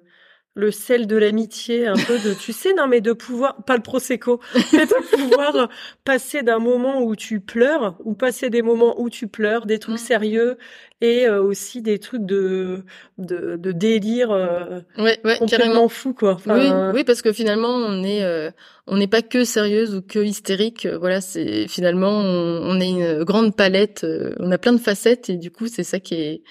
le 0.57 0.71
sel 0.71 1.05
de 1.05 1.17
l'amitié, 1.17 1.85
un 1.85 1.97
peu 1.97 2.17
de, 2.17 2.33
tu 2.33 2.53
sais, 2.53 2.73
non, 2.73 2.87
mais 2.87 3.01
de 3.01 3.11
pouvoir, 3.11 3.57
pas 3.65 3.75
le 3.75 3.83
prosecco, 3.83 4.39
mais 4.71 4.85
de 4.85 5.15
pouvoir 5.17 5.55
euh, 5.57 5.65
passer 6.05 6.43
d'un 6.43 6.59
moment 6.59 7.01
où 7.01 7.15
tu 7.17 7.41
pleures, 7.41 7.97
ou 8.05 8.13
passer 8.13 8.49
des 8.49 8.61
moments 8.61 8.99
où 9.01 9.09
tu 9.09 9.27
pleures, 9.27 9.65
des 9.65 9.79
trucs 9.79 9.99
sérieux, 9.99 10.57
et 11.01 11.27
euh, 11.27 11.43
aussi 11.43 11.81
des 11.81 11.99
trucs 11.99 12.25
de, 12.25 12.85
de, 13.17 13.57
de 13.57 13.71
délire 13.73 14.31
euh, 14.31 14.79
Ouais, 14.97 15.19
ouais, 15.25 15.37
carrément. 15.39 15.39
complètement 15.39 15.87
fou, 15.89 16.13
quoi. 16.13 16.31
Enfin, 16.35 16.91
Oui, 16.91 16.99
oui, 16.99 17.03
parce 17.03 17.21
que 17.21 17.33
finalement, 17.33 17.67
on 17.75 18.01
est, 18.03 18.23
euh, 18.23 18.49
on 18.87 18.95
n'est 18.95 19.07
pas 19.07 19.21
que 19.21 19.43
sérieuse 19.43 19.93
ou 19.93 20.01
que 20.01 20.19
hystérique. 20.19 20.85
euh, 20.85 20.97
Voilà, 20.97 21.19
c'est 21.19 21.67
finalement, 21.67 22.11
on, 22.11 22.61
on 22.63 22.79
est 22.79 22.89
une 22.91 23.23
grande 23.25 23.57
palette. 23.57 24.05
euh, 24.05 24.33
on 24.39 24.49
a 24.53 24.57
plein 24.57 24.71
de 24.73 24.77
facettes 24.81 25.29
et 25.29 25.35
du 25.35 25.51
coup, 25.51 25.67
c'est 25.67 25.83
ça 25.83 25.99
qui 25.99 26.13
est, 26.15 26.43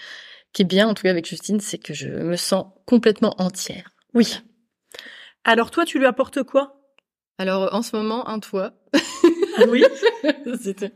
qui 0.53 0.61
est 0.61 0.67
bien, 0.67 0.87
en 0.89 0.93
tout 0.95 1.05
cas 1.05 1.11
avec 1.11 1.27
Justine, 1.27 1.59
c'est 1.61 1.79
que 1.79 1.95
je 1.95 2.09
me 2.11 2.37
sens 2.37 2.67
complètement 2.85 3.35
entière. 3.39 3.89
Oui. 4.15 4.39
Alors 5.45 5.71
toi, 5.71 5.85
tu 5.85 5.99
lui 5.99 6.07
apportes 6.07 6.43
quoi? 6.43 6.81
Alors, 7.39 7.75
en 7.75 7.83
ce 7.83 7.97
moment, 7.97 8.29
un 8.29 8.39
toit. 8.39 8.73
Ah 9.59 9.65
oui? 9.69 9.85
C'était- 10.63 10.93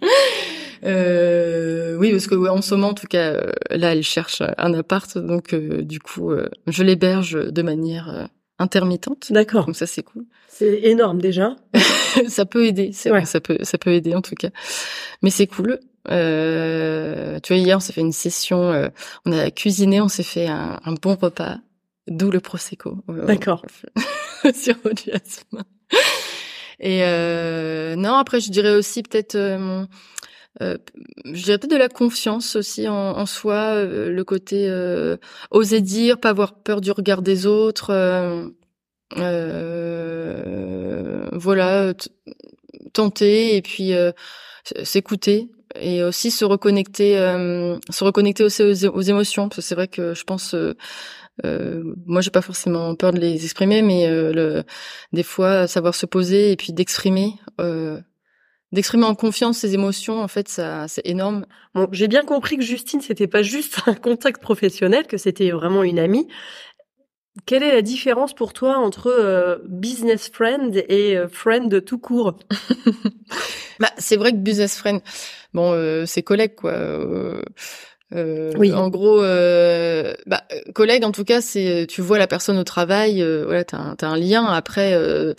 Euh, 0.84 1.96
oui, 1.96 2.12
parce 2.12 2.28
que 2.28 2.36
ouais, 2.36 2.48
en 2.48 2.62
ce 2.62 2.74
moment, 2.74 2.88
en 2.90 2.94
tout 2.94 3.08
cas, 3.08 3.32
euh, 3.32 3.52
là, 3.70 3.92
elle 3.92 4.04
cherche 4.04 4.42
un 4.58 4.74
appart, 4.74 5.18
donc 5.18 5.52
euh, 5.52 5.82
du 5.82 5.98
coup, 5.98 6.30
euh, 6.30 6.48
je 6.68 6.84
l'héberge 6.84 7.32
de 7.32 7.62
manière 7.62 8.08
euh, 8.08 8.24
intermittente. 8.60 9.32
D'accord. 9.32 9.66
Donc 9.66 9.74
ça, 9.76 9.86
c'est 9.86 10.04
cool. 10.04 10.24
C'est 10.46 10.82
énorme 10.84 11.20
déjà. 11.20 11.56
ça 12.28 12.46
peut 12.46 12.64
aider, 12.66 12.90
c'est 12.92 13.10
Ouais. 13.10 13.18
vrai, 13.18 13.26
ça 13.26 13.40
peut, 13.40 13.58
ça 13.62 13.76
peut 13.78 13.90
aider 13.92 14.14
en 14.14 14.22
tout 14.22 14.36
cas. 14.36 14.50
Mais 15.22 15.30
c'est 15.30 15.48
cool. 15.48 15.80
Euh, 16.10 17.40
tu 17.40 17.52
vois, 17.52 17.60
hier, 17.62 17.76
on 17.76 17.80
s'est 17.80 17.92
fait 17.92 18.00
une 18.00 18.12
session, 18.12 18.70
euh, 18.70 18.88
on 19.26 19.32
a 19.32 19.50
cuisiné, 19.50 20.00
on 20.00 20.08
s'est 20.08 20.22
fait 20.22 20.46
un, 20.46 20.78
un 20.84 20.94
bon 20.94 21.16
repas, 21.16 21.58
d'où 22.08 22.30
le 22.30 22.40
prosecco. 22.40 22.98
Euh, 23.10 23.26
D'accord. 23.26 23.64
Sur 24.54 24.76
du 24.94 25.10
jasmin. 25.10 25.64
Et 26.80 27.00
euh, 27.02 27.96
non, 27.96 28.14
après, 28.14 28.40
je 28.40 28.50
dirais 28.50 28.74
aussi 28.74 29.02
peut-être, 29.02 29.34
euh, 29.34 29.84
euh, 30.62 30.78
je 31.24 31.42
dirais 31.42 31.58
peut-être 31.58 31.72
de 31.72 31.76
la 31.76 31.88
confiance 31.88 32.56
aussi 32.56 32.88
en, 32.88 32.94
en 32.94 33.26
soi, 33.26 33.74
euh, 33.74 34.10
le 34.10 34.24
côté 34.24 34.68
euh, 34.68 35.16
oser 35.50 35.80
dire, 35.80 36.18
pas 36.18 36.30
avoir 36.30 36.54
peur 36.54 36.80
du 36.80 36.90
regard 36.92 37.22
des 37.22 37.46
autres. 37.46 37.90
euh, 37.90 38.48
euh, 39.16 41.28
voilà, 41.32 41.94
tenter 42.92 43.56
et 43.56 43.62
puis 43.62 43.94
euh, 43.94 44.12
s'écouter 44.82 45.48
et 45.74 46.02
aussi 46.02 46.30
se 46.30 46.44
reconnecter, 46.44 47.18
euh, 47.18 47.78
se 47.90 48.04
reconnecter 48.04 48.44
aussi 48.44 48.62
aux, 48.62 49.00
émotions. 49.02 49.48
Parce 49.48 49.56
que 49.56 49.62
c'est 49.62 49.74
vrai 49.74 49.88
que 49.88 50.14
je 50.14 50.24
pense, 50.24 50.54
euh, 50.54 50.74
euh, 51.44 51.82
moi 52.06 52.20
j'ai 52.20 52.30
pas 52.30 52.42
forcément 52.42 52.94
peur 52.94 53.12
de 53.12 53.18
les 53.18 53.44
exprimer, 53.44 53.82
mais 53.82 54.06
euh, 54.06 54.32
le, 54.32 54.64
des 55.12 55.22
fois 55.22 55.66
savoir 55.66 55.94
se 55.94 56.06
poser 56.06 56.52
et 56.52 56.56
puis 56.56 56.72
d'exprimer. 56.72 57.34
Euh, 57.60 58.00
D'exprimer 58.70 59.04
en 59.04 59.14
confiance 59.14 59.56
ses 59.56 59.72
émotions, 59.72 60.20
en 60.20 60.28
fait, 60.28 60.46
ça, 60.46 60.88
c'est 60.88 61.06
énorme. 61.06 61.46
Bon, 61.74 61.88
j'ai 61.90 62.06
bien 62.06 62.22
compris 62.22 62.58
que 62.58 62.62
Justine, 62.62 63.00
c'était 63.00 63.26
pas 63.26 63.40
juste 63.40 63.80
un 63.86 63.94
contact 63.94 64.42
professionnel, 64.42 65.06
que 65.06 65.16
c'était 65.16 65.50
vraiment 65.52 65.82
une 65.82 65.98
amie. 65.98 66.28
Quelle 67.46 67.62
est 67.62 67.72
la 67.72 67.82
différence 67.82 68.34
pour 68.34 68.52
toi 68.52 68.78
entre 68.78 69.08
euh, 69.08 69.58
business 69.66 70.28
friend 70.28 70.76
et 70.88 71.16
euh, 71.16 71.28
friend 71.28 71.84
tout 71.84 71.98
court? 71.98 72.38
Bah, 73.80 73.92
c'est 73.96 74.16
vrai 74.16 74.32
que 74.32 74.38
business 74.38 74.76
friend, 74.76 75.00
bon, 75.54 75.72
euh, 75.72 76.04
c'est 76.04 76.24
collègue 76.24 76.56
quoi. 76.56 76.72
Euh, 78.14 78.52
Oui. 78.56 78.72
En 78.72 78.88
gros, 78.88 79.22
euh, 79.22 80.14
bah, 80.26 80.42
euh, 80.52 80.72
collègue 80.72 81.04
en 81.04 81.12
tout 81.12 81.24
cas, 81.24 81.40
c'est 81.42 81.86
tu 81.88 82.00
vois 82.00 82.18
la 82.18 82.26
personne 82.26 82.56
au 82.58 82.64
travail, 82.64 83.22
euh, 83.22 83.44
voilà, 83.44 83.64
t'as 83.64 83.76
un, 83.78 83.96
un 84.00 84.16
lien. 84.16 84.44
Après, 84.46 84.94
euh, 84.94 85.34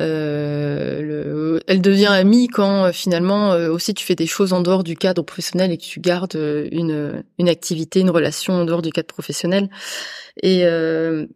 euh, 0.00 1.02
le, 1.02 1.60
elle 1.66 1.82
devient 1.82 2.06
amie 2.06 2.48
quand 2.48 2.90
finalement 2.92 3.52
euh, 3.52 3.70
aussi 3.70 3.92
tu 3.92 4.04
fais 4.04 4.14
des 4.14 4.26
choses 4.26 4.52
en 4.54 4.60
dehors 4.62 4.82
du 4.84 4.96
cadre 4.96 5.22
professionnel 5.22 5.72
et 5.72 5.76
que 5.76 5.84
tu 5.84 6.00
gardes 6.00 6.38
une 6.72 7.22
une 7.38 7.48
activité, 7.48 8.00
une 8.00 8.10
relation 8.10 8.54
en 8.54 8.64
dehors 8.64 8.82
du 8.82 8.92
cadre 8.92 9.08
professionnel. 9.08 9.68
Et 10.42 10.64
euh, 10.64 11.26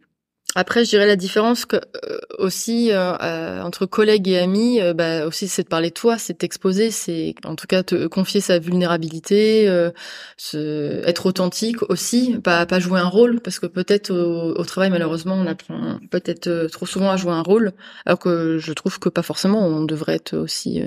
après, 0.56 0.84
je 0.84 0.90
dirais 0.90 1.06
la 1.06 1.14
différence 1.14 1.64
que, 1.64 1.76
euh, 1.76 2.18
aussi 2.38 2.90
euh, 2.90 3.14
euh, 3.22 3.62
entre 3.62 3.86
collègues 3.86 4.28
et 4.28 4.38
amis, 4.38 4.80
euh, 4.80 4.94
bah, 4.94 5.24
aussi 5.26 5.46
c'est 5.46 5.62
de 5.62 5.68
parler 5.68 5.90
de 5.90 5.94
toi, 5.94 6.18
c'est 6.18 6.34
t'exposer, 6.34 6.90
c'est 6.90 7.34
en 7.44 7.54
tout 7.54 7.68
cas 7.68 7.84
te 7.84 8.08
confier 8.08 8.40
sa 8.40 8.58
vulnérabilité, 8.58 9.68
euh, 9.68 9.92
se, 10.36 11.06
être 11.06 11.26
authentique 11.26 11.82
aussi, 11.88 12.36
pas 12.42 12.66
pas 12.66 12.80
jouer 12.80 12.98
un 12.98 13.08
rôle, 13.08 13.40
parce 13.40 13.60
que 13.60 13.66
peut-être 13.66 14.10
au, 14.10 14.54
au 14.58 14.64
travail 14.64 14.90
malheureusement 14.90 15.34
on 15.36 15.46
apprend 15.46 15.98
peut-être 16.10 16.66
trop 16.72 16.86
souvent 16.86 17.10
à 17.10 17.16
jouer 17.16 17.32
un 17.32 17.42
rôle, 17.42 17.72
alors 18.04 18.18
que 18.18 18.58
je 18.58 18.72
trouve 18.72 18.98
que 18.98 19.08
pas 19.08 19.22
forcément, 19.22 19.64
on 19.64 19.84
devrait 19.84 20.16
être 20.16 20.36
aussi 20.36 20.82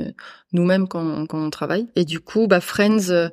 nous-mêmes 0.51 0.87
quand 0.89 1.25
quand 1.27 1.41
on 1.41 1.49
travaille. 1.49 1.87
Et 1.95 2.03
du 2.05 2.19
coup, 2.19 2.47
bah 2.47 2.59
Friends. 2.59 3.29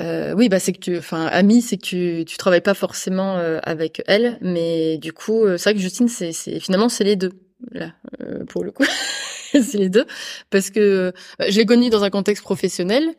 Euh, 0.00 0.32
oui, 0.34 0.48
bah 0.48 0.60
c'est 0.60 0.72
que 0.72 0.78
tu, 0.78 0.98
enfin, 0.98 1.26
amie, 1.26 1.62
c'est 1.62 1.76
que 1.76 1.82
tu, 1.82 2.24
tu 2.26 2.36
travailles 2.36 2.60
pas 2.60 2.74
forcément 2.74 3.36
euh, 3.38 3.58
avec 3.62 4.02
elle, 4.06 4.38
mais 4.40 4.98
du 4.98 5.12
coup, 5.12 5.44
euh, 5.44 5.56
c'est 5.56 5.70
vrai 5.70 5.74
que 5.74 5.80
Justine, 5.80 6.08
c'est, 6.08 6.32
c'est 6.32 6.60
finalement 6.60 6.88
c'est 6.88 7.04
les 7.04 7.16
deux 7.16 7.32
là 7.72 7.92
euh, 8.20 8.44
pour 8.44 8.64
le 8.64 8.70
coup, 8.70 8.84
c'est 9.52 9.74
les 9.74 9.88
deux 9.88 10.06
parce 10.50 10.70
que 10.70 10.80
euh, 10.80 11.12
je 11.48 11.56
l'ai 11.58 11.66
connue 11.66 11.90
dans 11.90 12.04
un 12.04 12.10
contexte 12.10 12.42
professionnel. 12.44 13.14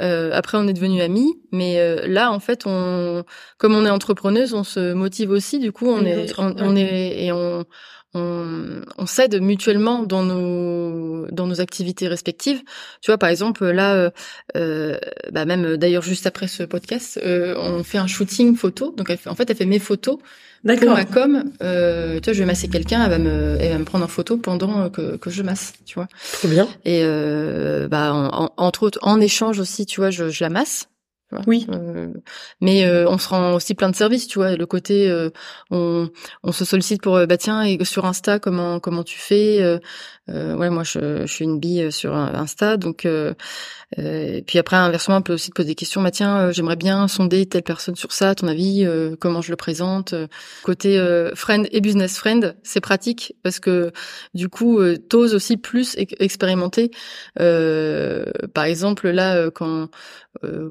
Euh, 0.00 0.30
après, 0.32 0.56
on 0.56 0.66
est 0.66 0.72
devenus 0.72 1.02
amis, 1.02 1.38
mais 1.52 1.78
euh, 1.78 2.06
là, 2.06 2.32
en 2.32 2.40
fait, 2.40 2.62
on, 2.64 3.24
comme 3.58 3.74
on 3.74 3.84
est 3.84 3.90
entrepreneuse, 3.90 4.54
on 4.54 4.64
se 4.64 4.94
motive 4.94 5.30
aussi. 5.30 5.58
Du 5.58 5.70
coup, 5.70 5.86
on 5.86 6.02
est, 6.06 6.16
autre, 6.16 6.36
on, 6.38 6.48
ouais. 6.48 6.60
on 6.60 6.74
est 6.74 7.24
et 7.24 7.32
on 7.32 7.66
on, 8.14 8.82
on 8.98 9.06
s'aide 9.06 9.40
mutuellement 9.40 10.02
dans 10.02 10.22
nos 10.22 11.26
dans 11.30 11.46
nos 11.46 11.60
activités 11.60 12.08
respectives. 12.08 12.62
Tu 13.00 13.10
vois, 13.10 13.18
par 13.18 13.28
exemple, 13.28 13.64
là, 13.70 13.94
euh, 13.94 14.10
euh 14.56 14.98
bah 15.32 15.44
même 15.44 15.76
d'ailleurs 15.76 16.02
juste 16.02 16.26
après 16.26 16.48
ce 16.48 16.62
podcast, 16.62 17.18
euh, 17.22 17.54
on 17.56 17.84
fait 17.84 17.98
un 17.98 18.06
shooting 18.06 18.56
photo. 18.56 18.92
Donc, 18.96 19.10
en 19.26 19.34
fait, 19.34 19.50
elle 19.50 19.56
fait 19.56 19.66
mes 19.66 19.78
photos 19.78 20.18
pour 20.62 20.90
ma 20.90 21.04
com. 21.04 21.44
Euh, 21.62 22.20
tu 22.20 22.24
vois, 22.24 22.32
je 22.32 22.38
vais 22.38 22.46
masser 22.46 22.68
quelqu'un, 22.68 23.04
elle 23.04 23.10
va 23.10 23.18
me, 23.18 23.56
elle 23.60 23.72
va 23.72 23.78
me 23.78 23.84
prendre 23.84 24.04
en 24.04 24.08
photo 24.08 24.36
pendant 24.36 24.90
que, 24.90 25.16
que 25.16 25.30
je 25.30 25.42
masse, 25.42 25.72
tu 25.86 25.94
vois. 25.94 26.08
Très 26.32 26.48
bien. 26.48 26.68
Et 26.84 27.00
euh, 27.02 27.88
bah 27.88 28.12
entre 28.56 28.84
autres, 28.84 28.98
en 29.02 29.20
échange 29.20 29.58
aussi, 29.58 29.86
tu 29.86 30.00
vois, 30.00 30.10
je, 30.10 30.28
je 30.28 30.44
la 30.44 30.50
masse. 30.50 30.88
Oui. 31.46 31.66
Euh, 31.70 32.12
mais 32.60 32.84
euh, 32.84 33.08
on 33.08 33.18
se 33.18 33.28
rend 33.28 33.54
aussi 33.54 33.74
plein 33.74 33.88
de 33.88 33.96
services, 33.96 34.26
tu 34.26 34.38
vois. 34.38 34.56
Le 34.56 34.66
côté, 34.66 35.08
euh, 35.08 35.30
on, 35.70 36.10
on 36.42 36.52
se 36.52 36.64
sollicite 36.64 37.02
pour, 37.02 37.26
bah 37.26 37.36
tiens, 37.36 37.62
et 37.62 37.82
sur 37.84 38.04
Insta, 38.04 38.38
comment 38.38 38.80
comment 38.80 39.04
tu 39.04 39.18
fais 39.18 39.60
Ouais, 40.32 40.70
moi 40.70 40.82
je, 40.82 41.26
je 41.26 41.32
suis 41.32 41.44
une 41.44 41.60
bille 41.60 41.92
sur 41.92 42.14
Insta, 42.14 42.76
donc 42.76 43.06
euh, 43.98 44.36
et 44.36 44.42
puis 44.42 44.58
après, 44.58 44.76
inversement, 44.76 45.16
on 45.16 45.22
peut 45.22 45.34
aussi 45.34 45.50
te 45.50 45.54
poser 45.54 45.68
des 45.68 45.74
questions. 45.74 46.02
Bah 46.02 46.10
tiens, 46.10 46.38
euh, 46.38 46.52
j'aimerais 46.52 46.76
bien 46.76 47.08
sonder 47.08 47.46
telle 47.46 47.62
personne 47.62 47.96
sur 47.96 48.12
ça. 48.12 48.34
Ton 48.34 48.48
avis, 48.48 48.84
euh, 48.84 49.16
comment 49.18 49.42
je 49.42 49.50
le 49.50 49.56
présente 49.56 50.14
Côté 50.62 50.98
friend 51.34 51.68
et 51.72 51.80
business 51.80 52.18
friend, 52.18 52.56
c'est 52.62 52.80
pratique 52.80 53.34
parce 53.42 53.60
que 53.60 53.92
du 54.34 54.48
coup, 54.48 54.80
t'oses 55.08 55.34
aussi 55.34 55.56
plus 55.56 55.96
expérimenter. 55.96 56.90
par 57.36 58.64
exemple, 58.64 59.10
là, 59.10 59.50
quand 59.50 59.88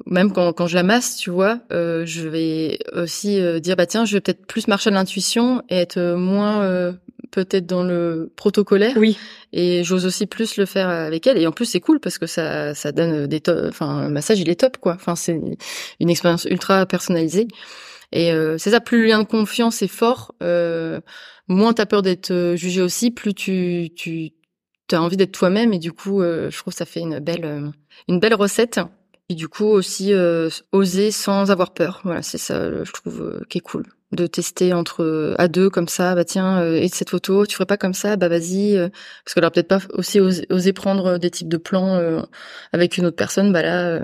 même 0.06 0.32
quand, 0.32 0.54
quand 0.54 0.68
je 0.68 0.76
la 0.76 0.84
masse, 0.84 1.18
tu 1.18 1.30
vois, 1.30 1.60
je 1.72 2.28
vais 2.28 2.80
aussi 2.94 3.42
dire 3.62 3.76
bah 3.76 3.86
tiens, 3.86 4.06
je 4.06 4.14
vais 4.14 4.22
peut-être 4.22 4.46
plus 4.46 4.68
marcher 4.68 4.90
à 4.90 4.94
l'intuition 4.94 5.64
et 5.70 5.78
être 5.78 6.00
moins 6.16 6.94
peut-être 7.32 7.66
dans 7.66 7.84
le 7.84 8.32
protocolaire. 8.36 8.96
Oui. 8.98 9.18
Et 9.54 9.84
j'ose 9.84 10.06
aussi 10.06 10.28
plus 10.28 10.58
le 10.58 10.66
faire 10.66 10.90
avec 10.90 11.26
elle. 11.28 11.38
Et 11.38 11.48
en 11.48 11.52
plus, 11.52 11.66
c'est 11.66 11.80
cool 11.80 12.00
parce 12.00 12.18
que 12.18 12.28
ça, 12.28 12.74
ça 12.76 12.92
donne 12.92 13.28
des 13.28 13.42
top. 13.42 13.66
Enfin, 13.70 14.04
le 14.08 14.14
massage, 14.14 14.40
il 14.40 14.50
est 14.50 14.60
top, 14.60 14.78
quoi. 14.78 14.94
Enfin, 14.94 15.16
c'est 15.16 15.40
une 16.00 16.10
expérience 16.10 16.46
ultra 16.46 16.86
personnalisée. 16.86 17.48
Et 18.12 18.32
euh, 18.32 18.58
c'est 18.58 18.72
ça, 18.72 18.82
plus 18.82 19.02
le 19.02 19.08
lien 19.08 19.20
de 19.20 19.28
confiance 19.28 19.82
est 19.82 19.88
fort, 19.88 20.36
euh, 20.44 21.00
moins 21.48 21.74
t'as 21.74 21.86
peur 21.86 22.02
d'être 22.02 22.32
euh, 22.32 22.56
jugé 22.56 22.82
aussi, 22.82 23.12
plus 23.12 23.34
tu, 23.34 23.90
tu 23.96 24.32
as 24.92 25.02
envie 25.02 25.18
d'être 25.18 25.32
toi-même. 25.32 25.74
Et 25.74 25.80
du 25.80 25.94
coup, 25.94 26.22
euh, 26.22 26.50
je 26.52 26.58
trouve 26.58 26.74
que 26.74 26.78
ça 26.78 26.86
fait 26.86 27.00
une 27.00 27.20
belle, 27.20 27.72
une 28.08 28.20
belle 28.20 28.36
recette. 28.36 28.80
Et 29.30 29.36
du 29.36 29.48
coup 29.48 29.64
aussi 29.64 30.12
oser 30.74 31.10
sans 31.10 31.52
avoir 31.52 31.74
peur. 31.74 32.02
Voilà, 32.04 32.22
c'est 32.22 32.38
ça, 32.38 32.84
je 32.84 32.92
trouve, 32.92 33.42
qui 33.48 33.60
est 33.60 33.62
cool 33.62 33.86
de 34.12 34.28
tester 34.28 34.74
entre 34.74 35.36
à 35.38 35.48
deux 35.48 35.70
comme 35.70 35.88
ça 35.88 36.16
bah 36.16 36.26
tiens 36.26 36.62
euh, 36.62 36.76
et 36.76 36.88
cette 36.90 37.10
photo 37.10 37.46
tu 37.46 37.56
ferais 37.56 37.66
pas 37.66 37.78
comme 37.78 37.94
ça 37.94 38.18
bah 38.18 38.28
vas-y 38.28 38.76
euh, 38.76 38.90
parce 39.24 39.34
qu'elle 39.34 39.44
a 39.44 39.52
peut-être 39.52 39.68
pas 39.68 39.80
aussi 39.94 40.20
osé, 40.20 40.74
prendre 40.74 41.18
des 41.18 41.30
types 41.30 41.48
de 41.48 41.58
plans 41.58 41.96
euh, 41.96 42.22
avec 42.74 42.98
une 42.98 43.06
autre 43.06 43.16
personne 43.16 43.54
bah 43.54 43.62
là 43.62 44.02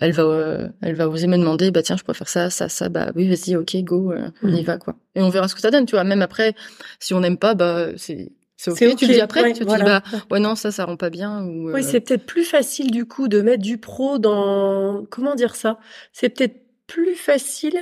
elle 0.00 0.12
va 0.12 0.68
elle 0.82 0.94
va 0.94 1.08
oser 1.08 1.26
me 1.26 1.36
demander 1.36 1.70
bah 1.70 1.82
tiens 1.82 1.96
je 1.96 2.02
pourrais 2.02 2.16
faire 2.16 2.28
ça 2.28 2.50
ça 2.50 2.68
ça 2.68 2.88
bah 2.88 3.12
oui 3.14 3.28
vas-y 3.28 3.56
ok 3.56 3.76
go 3.84 4.14
on 4.42 4.48
y 4.48 4.62
mmh. 4.62 4.64
va 4.64 4.78
quoi. 4.78 4.96
Et 5.14 5.22
on 5.22 5.28
verra 5.28 5.48
ce 5.48 5.54
que 5.54 5.60
ça 5.60 5.70
donne 5.70 5.86
tu 5.86 5.94
vois. 5.94 6.04
Même 6.04 6.22
après 6.22 6.54
si 6.98 7.14
on 7.14 7.20
n'aime 7.20 7.38
pas 7.38 7.54
bah 7.54 7.88
c'est 7.96 8.32
c'est 8.58 8.70
ok, 8.70 8.96
tu 8.96 9.06
le 9.06 9.12
dis 9.12 9.20
après, 9.20 9.52
tu 9.52 9.66
te 9.66 9.76
dis 9.76 9.82
bah 9.82 10.02
ouais 10.30 10.40
non 10.40 10.54
ça 10.54 10.72
ça 10.72 10.86
rend 10.86 10.96
pas 10.96 11.10
bien 11.10 11.42
ou 11.44 11.72
Oui, 11.72 11.84
c'est 11.84 12.00
peut-être 12.00 12.24
plus 12.24 12.44
facile 12.44 12.90
du 12.90 13.04
coup 13.04 13.28
de 13.28 13.42
mettre 13.42 13.62
du 13.62 13.76
pro 13.76 14.18
dans 14.18 15.04
comment 15.10 15.34
dire 15.34 15.54
ça? 15.54 15.78
C'est 16.12 16.30
peut-être 16.30 16.56
plus 16.86 17.14
facile 17.14 17.78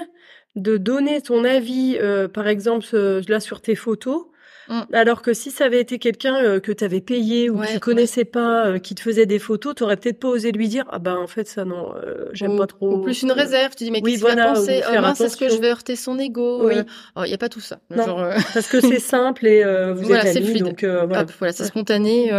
de 0.56 0.76
donner 0.76 1.20
ton 1.20 1.44
avis, 1.44 1.96
euh, 2.00 2.28
par 2.28 2.46
exemple, 2.46 2.86
là 3.28 3.40
sur 3.40 3.60
tes 3.60 3.74
photos, 3.74 4.26
Mm. 4.68 4.80
Alors 4.92 5.22
que 5.22 5.34
si 5.34 5.50
ça 5.50 5.64
avait 5.64 5.80
été 5.80 5.98
quelqu'un 5.98 6.36
euh, 6.36 6.60
que 6.60 6.72
tu 6.72 6.84
avais 6.84 7.00
payé 7.00 7.50
ou 7.50 7.58
que 7.58 7.72
tu 7.72 7.80
connaissais 7.80 8.24
pas, 8.24 8.66
euh, 8.66 8.78
qui 8.78 8.94
te 8.94 9.00
faisait 9.00 9.26
des 9.26 9.38
photos, 9.38 9.74
tu 9.74 9.82
aurais 9.82 9.96
peut-être 9.96 10.18
pas 10.18 10.28
osé 10.28 10.52
lui 10.52 10.68
dire 10.68 10.84
ah 10.90 10.98
ben 10.98 11.16
en 11.16 11.26
fait 11.26 11.46
ça 11.46 11.64
non, 11.64 11.94
euh, 11.96 12.28
j'aime 12.32 12.56
pas 12.56 12.66
trop. 12.66 12.96
Ou 12.96 13.02
plus 13.02 13.22
une 13.22 13.32
réserve, 13.32 13.74
tu 13.74 13.84
dis 13.84 13.90
mais 13.90 14.00
qu'est-ce 14.00 14.24
qu'il 14.24 14.36
va 14.36 14.54
penser 14.54 14.82
Oh 14.88 15.00
mince, 15.00 15.20
est-ce 15.20 15.36
que 15.36 15.48
je 15.48 15.56
vais 15.56 15.68
heurter 15.68 15.96
son 15.96 16.18
ego? 16.18 16.70
Il 16.70 16.84
oh, 17.16 17.24
y 17.24 17.34
a 17.34 17.38
pas 17.38 17.48
tout 17.48 17.60
ça. 17.60 17.78
Genre, 17.90 18.30
parce 18.52 18.68
que 18.68 18.80
c'est 18.80 18.98
simple 19.00 19.46
et 19.46 19.62
vous 19.92 20.06
voilà, 20.06 20.26
êtes 20.26 20.36
amis, 20.36 20.60
donc 20.60 20.84
voilà. 20.84 21.26
voilà, 21.38 21.52
c'est 21.52 21.64
spontané. 21.64 22.30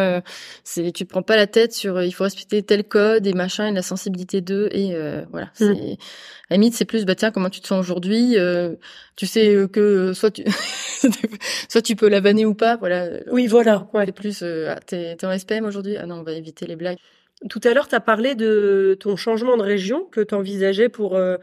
c'est 0.63 0.91
tu 0.91 1.05
prends 1.05 1.21
pas 1.23 1.35
la 1.35 1.47
tête 1.47 1.73
sur 1.73 2.01
il 2.01 2.11
faut 2.11 2.23
respecter 2.23 2.63
tel 2.63 2.83
code 2.83 3.27
et 3.27 3.33
machin 3.33 3.67
et 3.67 3.71
la 3.71 3.81
sensibilité 3.81 4.41
d'eux 4.41 4.69
et 4.71 4.95
voilà. 5.31 5.47
Mm. 5.59 5.73
C'est 5.73 5.97
la 6.49 6.57
limite, 6.57 6.75
c'est 6.75 6.85
plus, 6.85 7.05
bah 7.05 7.15
tiens, 7.15 7.31
comment 7.31 7.49
tu 7.49 7.59
te 7.59 7.67
sens 7.67 7.79
aujourd'hui 7.79 8.37
Tu 9.15 9.25
sais 9.25 9.67
que 9.71 10.13
soit 10.13 10.31
tu, 10.31 10.43
soit 11.69 11.81
tu 11.81 11.95
peux 11.95 12.09
la 12.09 12.19
vanner 12.19 12.45
ou 12.45 12.53
pas, 12.53 12.77
voilà. 12.77 13.09
Oui, 13.31 13.47
voilà. 13.47 13.87
Ouais. 13.93 14.11
plus, 14.11 14.41
euh, 14.41 14.73
ah, 14.75 14.79
t'es, 14.79 15.17
en 15.25 15.37
SPM 15.37 15.65
aujourd'hui? 15.65 15.97
Ah 15.97 16.05
non, 16.05 16.15
on 16.15 16.23
va 16.23 16.33
éviter 16.33 16.65
les 16.65 16.75
blagues. 16.75 16.97
Tout 17.49 17.59
à 17.65 17.73
l'heure, 17.73 17.87
tu 17.87 17.95
as 17.95 17.99
parlé 17.99 18.33
de 18.33 18.97
ton 18.99 19.17
changement 19.17 19.57
de 19.57 19.61
région 19.61 20.05
que 20.05 20.21
tu 20.21 20.33
envisageais 20.33 20.87
pour 20.87 21.15
euh, 21.15 21.35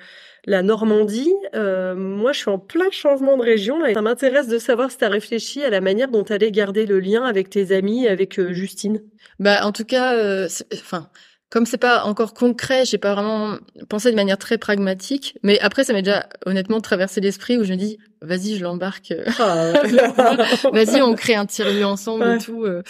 la 0.47 0.63
Normandie. 0.63 1.33
Euh, 1.55 1.95
moi, 1.95 2.33
je 2.33 2.39
suis 2.39 2.51
en 2.51 2.59
plein 2.59 2.91
changement 2.91 3.37
de 3.37 3.43
région 3.43 3.85
et 3.85 3.93
ça 3.93 4.01
m'intéresse 4.01 4.49
de 4.49 4.59
savoir 4.59 4.91
si 4.91 4.97
tu 4.97 5.05
as 5.05 5.11
réfléchi 5.11 5.63
à 5.63 5.71
la 5.71 5.83
manière 5.83 6.09
dont 6.09 6.25
tu 6.25 6.33
allais 6.33 6.51
garder 6.51 6.87
le 6.87 6.99
lien 6.99 7.25
avec 7.25 7.51
tes 7.51 7.75
amis, 7.75 8.09
avec 8.09 8.41
Justine. 8.53 9.03
Bah, 9.39 9.67
en 9.67 9.73
tout 9.73 9.85
cas, 9.85 10.47
enfin, 10.73 11.11
comme 11.53 11.67
c'est 11.67 11.77
pas 11.77 12.05
encore 12.05 12.33
concret, 12.33 12.87
j'ai 12.87 12.97
pas 12.97 13.13
vraiment 13.13 13.59
pensé 13.91 14.11
de 14.11 14.17
manière 14.17 14.39
très 14.39 14.57
pragmatique. 14.57 15.37
Mais 15.43 15.61
après, 15.61 15.85
ça 15.85 15.93
m'est 15.93 16.01
déjà 16.01 16.27
honnêtement 16.47 16.81
traversé 16.81 17.21
l'esprit 17.21 17.59
où 17.59 17.65
je 17.65 17.73
me 17.73 17.77
dis, 17.77 17.99
vas-y, 18.23 18.57
je 18.57 18.63
l'embarque. 18.63 19.13
Ah, 19.39 19.75
vas-y, 20.73 21.03
on 21.03 21.15
crée 21.15 21.35
un 21.35 21.45
tiers 21.45 21.87
ensemble 21.87 22.25
et 22.25 22.39
tout. 22.39 22.65
Euh, 22.65 22.83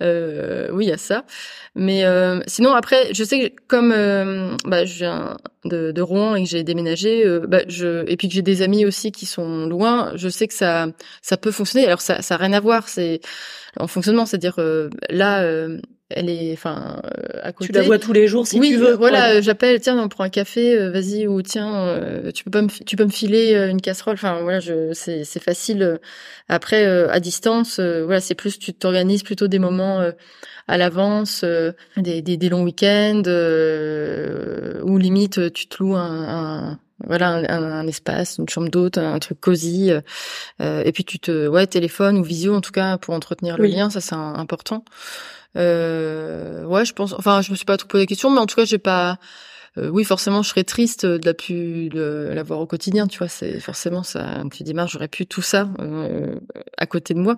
euh, 0.00 0.68
oui, 0.70 0.84
il 0.84 0.88
y 0.90 0.92
a 0.92 0.96
ça. 0.96 1.24
Mais 1.74 2.04
euh, 2.04 2.38
sinon, 2.46 2.72
après, 2.74 3.12
je 3.12 3.24
sais 3.24 3.50
que 3.50 3.62
comme 3.66 3.90
bah, 4.64 4.84
je 4.84 4.98
viens 4.98 5.36
de, 5.64 5.90
de, 5.90 6.00
Rouen 6.00 6.36
et 6.36 6.44
que 6.44 6.48
j'ai 6.48 6.62
déménagé, 6.62 7.24
bah, 7.48 7.62
je 7.66 8.08
et 8.08 8.16
puis 8.16 8.28
que 8.28 8.34
j'ai 8.34 8.42
des 8.42 8.62
amis 8.62 8.86
aussi 8.86 9.10
qui 9.10 9.26
sont 9.26 9.66
loin, 9.66 10.12
je 10.14 10.28
sais 10.28 10.46
que 10.46 10.54
ça 10.54 10.86
ça 11.20 11.36
peut 11.36 11.50
fonctionner. 11.50 11.86
Alors 11.86 12.00
ça 12.00 12.22
ça 12.22 12.34
a 12.34 12.38
rien 12.38 12.52
à 12.52 12.60
voir, 12.60 12.86
c'est 12.88 13.18
en 13.76 13.88
fonctionnement, 13.88 14.24
c'est-à-dire 14.24 14.60
là 15.10 15.44
elle 16.14 16.30
est 16.30 16.52
enfin 16.52 17.00
euh, 17.04 17.40
à 17.42 17.52
côté. 17.52 17.72
Tu 17.72 17.72
la 17.72 17.82
vois 17.82 17.98
tous 17.98 18.12
les 18.12 18.28
jours 18.28 18.46
si 18.46 18.58
oui, 18.58 18.70
tu 18.70 18.76
veux. 18.76 18.94
voilà, 18.94 19.40
j'appelle, 19.40 19.80
tiens, 19.80 19.98
on 19.98 20.08
prend 20.08 20.24
un 20.24 20.28
café, 20.28 20.74
euh, 20.74 20.90
vas-y 20.90 21.26
ou 21.26 21.42
tiens, 21.42 21.74
euh, 21.86 22.30
tu 22.32 22.44
peux 22.44 22.50
pas 22.50 22.62
me 22.62 22.68
tu 22.68 22.96
peux 22.96 23.04
me 23.04 23.10
filer 23.10 23.54
une 23.70 23.80
casserole. 23.80 24.14
Enfin 24.14 24.40
voilà, 24.42 24.60
je 24.60 24.92
c'est 24.92 25.24
c'est 25.24 25.42
facile. 25.42 25.98
Après 26.48 26.84
à 26.86 27.20
distance, 27.20 27.80
voilà, 27.80 28.20
c'est 28.20 28.34
plus 28.34 28.58
tu 28.58 28.72
t'organises 28.72 29.22
plutôt 29.22 29.48
des 29.48 29.58
moments 29.58 30.08
à 30.66 30.78
l'avance, 30.78 31.44
des, 31.96 32.22
des, 32.22 32.36
des 32.36 32.48
longs 32.48 32.62
week-ends 32.62 33.22
ou 34.84 34.98
limite 34.98 35.52
tu 35.52 35.66
te 35.66 35.82
loues 35.82 35.96
un, 35.96 36.68
un 36.68 36.78
voilà 37.06 37.30
un, 37.30 37.44
un, 37.48 37.86
espace, 37.86 38.38
une 38.38 38.48
chambre 38.48 38.70
d'hôte, 38.70 38.98
un 38.98 39.18
truc 39.18 39.40
cosy, 39.40 39.90
et 40.60 40.92
puis 40.92 41.04
tu 41.04 41.18
te 41.18 41.48
ouais 41.48 41.66
téléphone 41.66 42.18
ou 42.18 42.22
visio 42.22 42.54
en 42.54 42.60
tout 42.60 42.72
cas 42.72 42.98
pour 42.98 43.14
entretenir 43.14 43.58
le 43.58 43.66
lien, 43.66 43.90
ça 43.90 44.00
c'est 44.00 44.14
important. 44.14 44.84
Euh, 45.56 46.64
ouais, 46.64 46.84
je 46.84 46.92
pense. 46.92 47.12
Enfin, 47.12 47.42
je 47.42 47.50
me 47.50 47.56
suis 47.56 47.64
pas 47.64 47.76
trop 47.76 47.88
posé 47.88 48.02
la 48.04 48.06
question, 48.06 48.30
mais 48.30 48.40
en 48.40 48.46
tout 48.46 48.56
cas, 48.56 48.64
j'ai 48.64 48.78
pas. 48.78 49.18
Euh, 49.76 49.88
oui, 49.88 50.04
forcément, 50.04 50.42
je 50.42 50.50
serais 50.50 50.64
triste 50.64 51.04
de 51.04 51.24
la 51.24 51.32
de 51.32 52.32
la 52.32 52.42
voir 52.42 52.60
au 52.60 52.66
quotidien. 52.66 53.06
Tu 53.06 53.18
vois, 53.18 53.28
c'est 53.28 53.58
forcément 53.58 54.02
ça. 54.02 54.42
Tu 54.52 54.62
dis, 54.62 54.72
marre, 54.72 54.86
j'aurais 54.86 55.08
pu 55.08 55.26
tout 55.26 55.42
ça 55.42 55.68
euh, 55.80 56.36
à 56.78 56.86
côté 56.86 57.12
de 57.14 57.18
moi, 57.18 57.36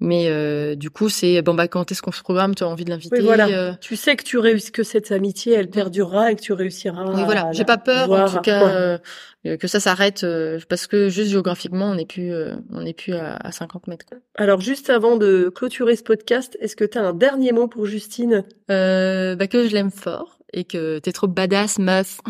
mais 0.00 0.26
euh, 0.28 0.74
du 0.74 0.90
coup, 0.90 1.08
c'est 1.08 1.42
bon 1.42 1.54
bah 1.54 1.68
quand 1.68 1.90
est-ce 1.92 2.02
qu'on 2.02 2.12
se 2.12 2.22
programme? 2.22 2.54
Tu 2.54 2.64
as 2.64 2.68
envie 2.68 2.84
de 2.84 2.90
l'inviter 2.90 3.18
oui, 3.18 3.24
voilà. 3.24 3.46
Euh? 3.48 3.72
Tu 3.80 3.94
sais 3.94 4.16
que 4.16 4.24
tu 4.24 4.38
réussis, 4.38 4.72
que 4.72 4.82
cette 4.82 5.12
amitié, 5.12 5.54
elle 5.54 5.70
perdurera 5.70 6.32
et 6.32 6.36
que 6.36 6.40
tu 6.40 6.52
réussiras. 6.52 7.12
Oui, 7.14 7.22
voilà. 7.24 7.52
J'ai 7.52 7.64
pas 7.64 7.78
peur, 7.78 8.10
en 8.10 8.28
tout 8.28 8.40
cas, 8.40 8.98
que 9.44 9.68
ça 9.68 9.78
s'arrête 9.78 10.26
parce 10.68 10.88
que 10.88 11.08
juste 11.08 11.30
géographiquement, 11.30 11.90
on 11.90 11.94
n'est 11.94 12.06
plus, 12.06 12.32
on 12.72 12.80
n'est 12.80 12.94
plus 12.94 13.14
à, 13.14 13.36
à, 13.36 13.52
50 13.52 13.86
mètres. 13.86 14.06
Quoi. 14.06 14.18
Alors, 14.34 14.60
juste 14.60 14.90
avant 14.90 15.16
de 15.16 15.52
clôturer 15.54 15.94
ce 15.94 16.02
podcast, 16.02 16.58
est-ce 16.60 16.74
que 16.74 16.84
tu 16.84 16.98
as 16.98 17.02
un 17.02 17.12
dernier 17.12 17.52
mot 17.52 17.68
pour 17.68 17.86
Justine? 17.86 18.42
Bah, 18.68 19.46
que 19.46 19.68
je 19.68 19.72
l'aime 19.72 19.92
fort 19.92 20.35
et 20.52 20.64
que 20.64 20.98
t'es 20.98 21.12
trop 21.12 21.26
badass, 21.26 21.78
meuf. 21.78 22.20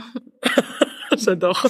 J'adore. 1.16 1.66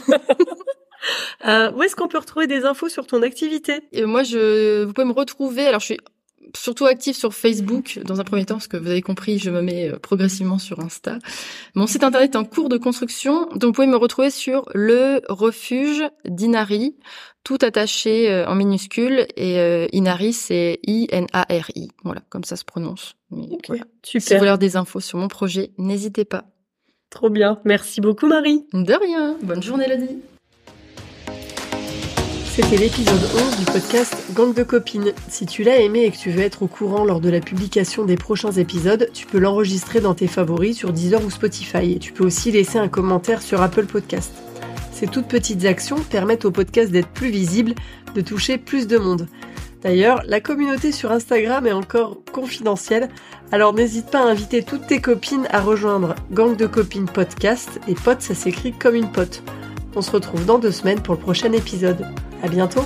euh, 1.46 1.70
où 1.72 1.82
est-ce 1.82 1.96
qu'on 1.96 2.08
peut 2.08 2.18
retrouver 2.18 2.46
des 2.46 2.64
infos 2.64 2.88
sur 2.88 3.06
ton 3.06 3.22
activité? 3.22 3.80
et 3.92 4.04
Moi, 4.04 4.22
je, 4.22 4.84
vous 4.84 4.92
pouvez 4.92 5.06
me 5.06 5.12
retrouver. 5.12 5.66
Alors, 5.66 5.80
je 5.80 5.86
suis 5.86 5.98
surtout 6.54 6.86
active 6.86 7.14
sur 7.14 7.34
Facebook 7.34 8.00
dans 8.04 8.20
un 8.20 8.24
premier 8.24 8.44
temps, 8.44 8.56
parce 8.56 8.68
que 8.68 8.76
vous 8.76 8.90
avez 8.90 9.02
compris, 9.02 9.38
je 9.38 9.50
me 9.50 9.62
mets 9.62 9.90
euh, 9.90 9.98
progressivement 9.98 10.58
sur 10.58 10.80
Insta. 10.80 11.18
Mon 11.74 11.86
site 11.86 12.04
internet 12.04 12.34
est 12.34 12.38
en 12.38 12.44
cours 12.44 12.68
de 12.68 12.76
construction, 12.76 13.46
donc 13.54 13.64
vous 13.64 13.72
pouvez 13.72 13.86
me 13.86 13.96
retrouver 13.96 14.30
sur 14.30 14.68
le 14.74 15.22
refuge 15.28 16.04
d'Inari, 16.24 16.96
tout 17.44 17.58
attaché 17.62 18.30
euh, 18.30 18.46
en 18.46 18.54
minuscule, 18.54 19.26
et 19.36 19.58
euh, 19.58 19.86
Inari 19.92 20.32
c'est 20.32 20.78
I-N-A-R-I, 20.86 21.88
voilà, 22.04 22.22
comme 22.28 22.44
ça 22.44 22.56
se 22.56 22.64
prononce. 22.64 23.14
Super. 23.30 23.84
Si 24.02 24.18
vous 24.18 24.38
voulez 24.38 24.58
des 24.58 24.76
infos 24.76 25.00
sur 25.00 25.18
mon 25.18 25.28
projet, 25.28 25.72
n'hésitez 25.78 26.24
pas. 26.24 26.44
Trop 27.10 27.30
bien. 27.30 27.60
Merci 27.64 28.00
beaucoup, 28.00 28.26
Marie. 28.26 28.66
De 28.72 28.92
rien. 28.92 29.36
Bonne 29.42 29.62
journée, 29.62 29.88
Lodi. 29.88 30.18
C'était 32.56 32.78
l'épisode 32.78 33.20
11 33.34 33.58
du 33.58 33.64
podcast 33.66 34.16
Gang 34.32 34.54
de 34.54 34.62
copines. 34.62 35.12
Si 35.28 35.44
tu 35.44 35.62
l'as 35.62 35.78
aimé 35.78 36.04
et 36.04 36.10
que 36.10 36.16
tu 36.16 36.30
veux 36.30 36.40
être 36.40 36.62
au 36.62 36.66
courant 36.68 37.04
lors 37.04 37.20
de 37.20 37.28
la 37.28 37.40
publication 37.40 38.06
des 38.06 38.16
prochains 38.16 38.52
épisodes, 38.52 39.10
tu 39.12 39.26
peux 39.26 39.38
l'enregistrer 39.38 40.00
dans 40.00 40.14
tes 40.14 40.26
favoris 40.26 40.74
sur 40.74 40.90
Deezer 40.90 41.22
ou 41.22 41.28
Spotify 41.28 41.92
et 41.92 41.98
tu 41.98 42.14
peux 42.14 42.24
aussi 42.24 42.50
laisser 42.50 42.78
un 42.78 42.88
commentaire 42.88 43.42
sur 43.42 43.60
Apple 43.60 43.84
Podcast. 43.84 44.32
Ces 44.90 45.06
toutes 45.06 45.28
petites 45.28 45.66
actions 45.66 45.98
permettent 46.08 46.46
au 46.46 46.50
podcast 46.50 46.90
d'être 46.90 47.10
plus 47.10 47.28
visible, 47.28 47.74
de 48.14 48.22
toucher 48.22 48.56
plus 48.56 48.86
de 48.86 48.96
monde. 48.96 49.28
D'ailleurs, 49.82 50.22
la 50.24 50.40
communauté 50.40 50.92
sur 50.92 51.12
Instagram 51.12 51.66
est 51.66 51.72
encore 51.72 52.22
confidentielle, 52.32 53.10
alors 53.52 53.74
n'hésite 53.74 54.10
pas 54.10 54.20
à 54.20 54.30
inviter 54.30 54.62
toutes 54.62 54.86
tes 54.86 55.02
copines 55.02 55.46
à 55.50 55.60
rejoindre 55.60 56.14
Gang 56.32 56.56
de 56.56 56.66
copines 56.66 57.04
podcast 57.04 57.80
et 57.86 57.94
pote 57.94 58.22
ça 58.22 58.34
s'écrit 58.34 58.72
comme 58.72 58.94
une 58.94 59.12
pote. 59.12 59.42
On 59.96 60.02
se 60.02 60.10
retrouve 60.10 60.44
dans 60.44 60.58
deux 60.58 60.72
semaines 60.72 61.00
pour 61.00 61.14
le 61.14 61.20
prochain 61.20 61.50
épisode. 61.52 62.06
À 62.42 62.48
bientôt! 62.48 62.84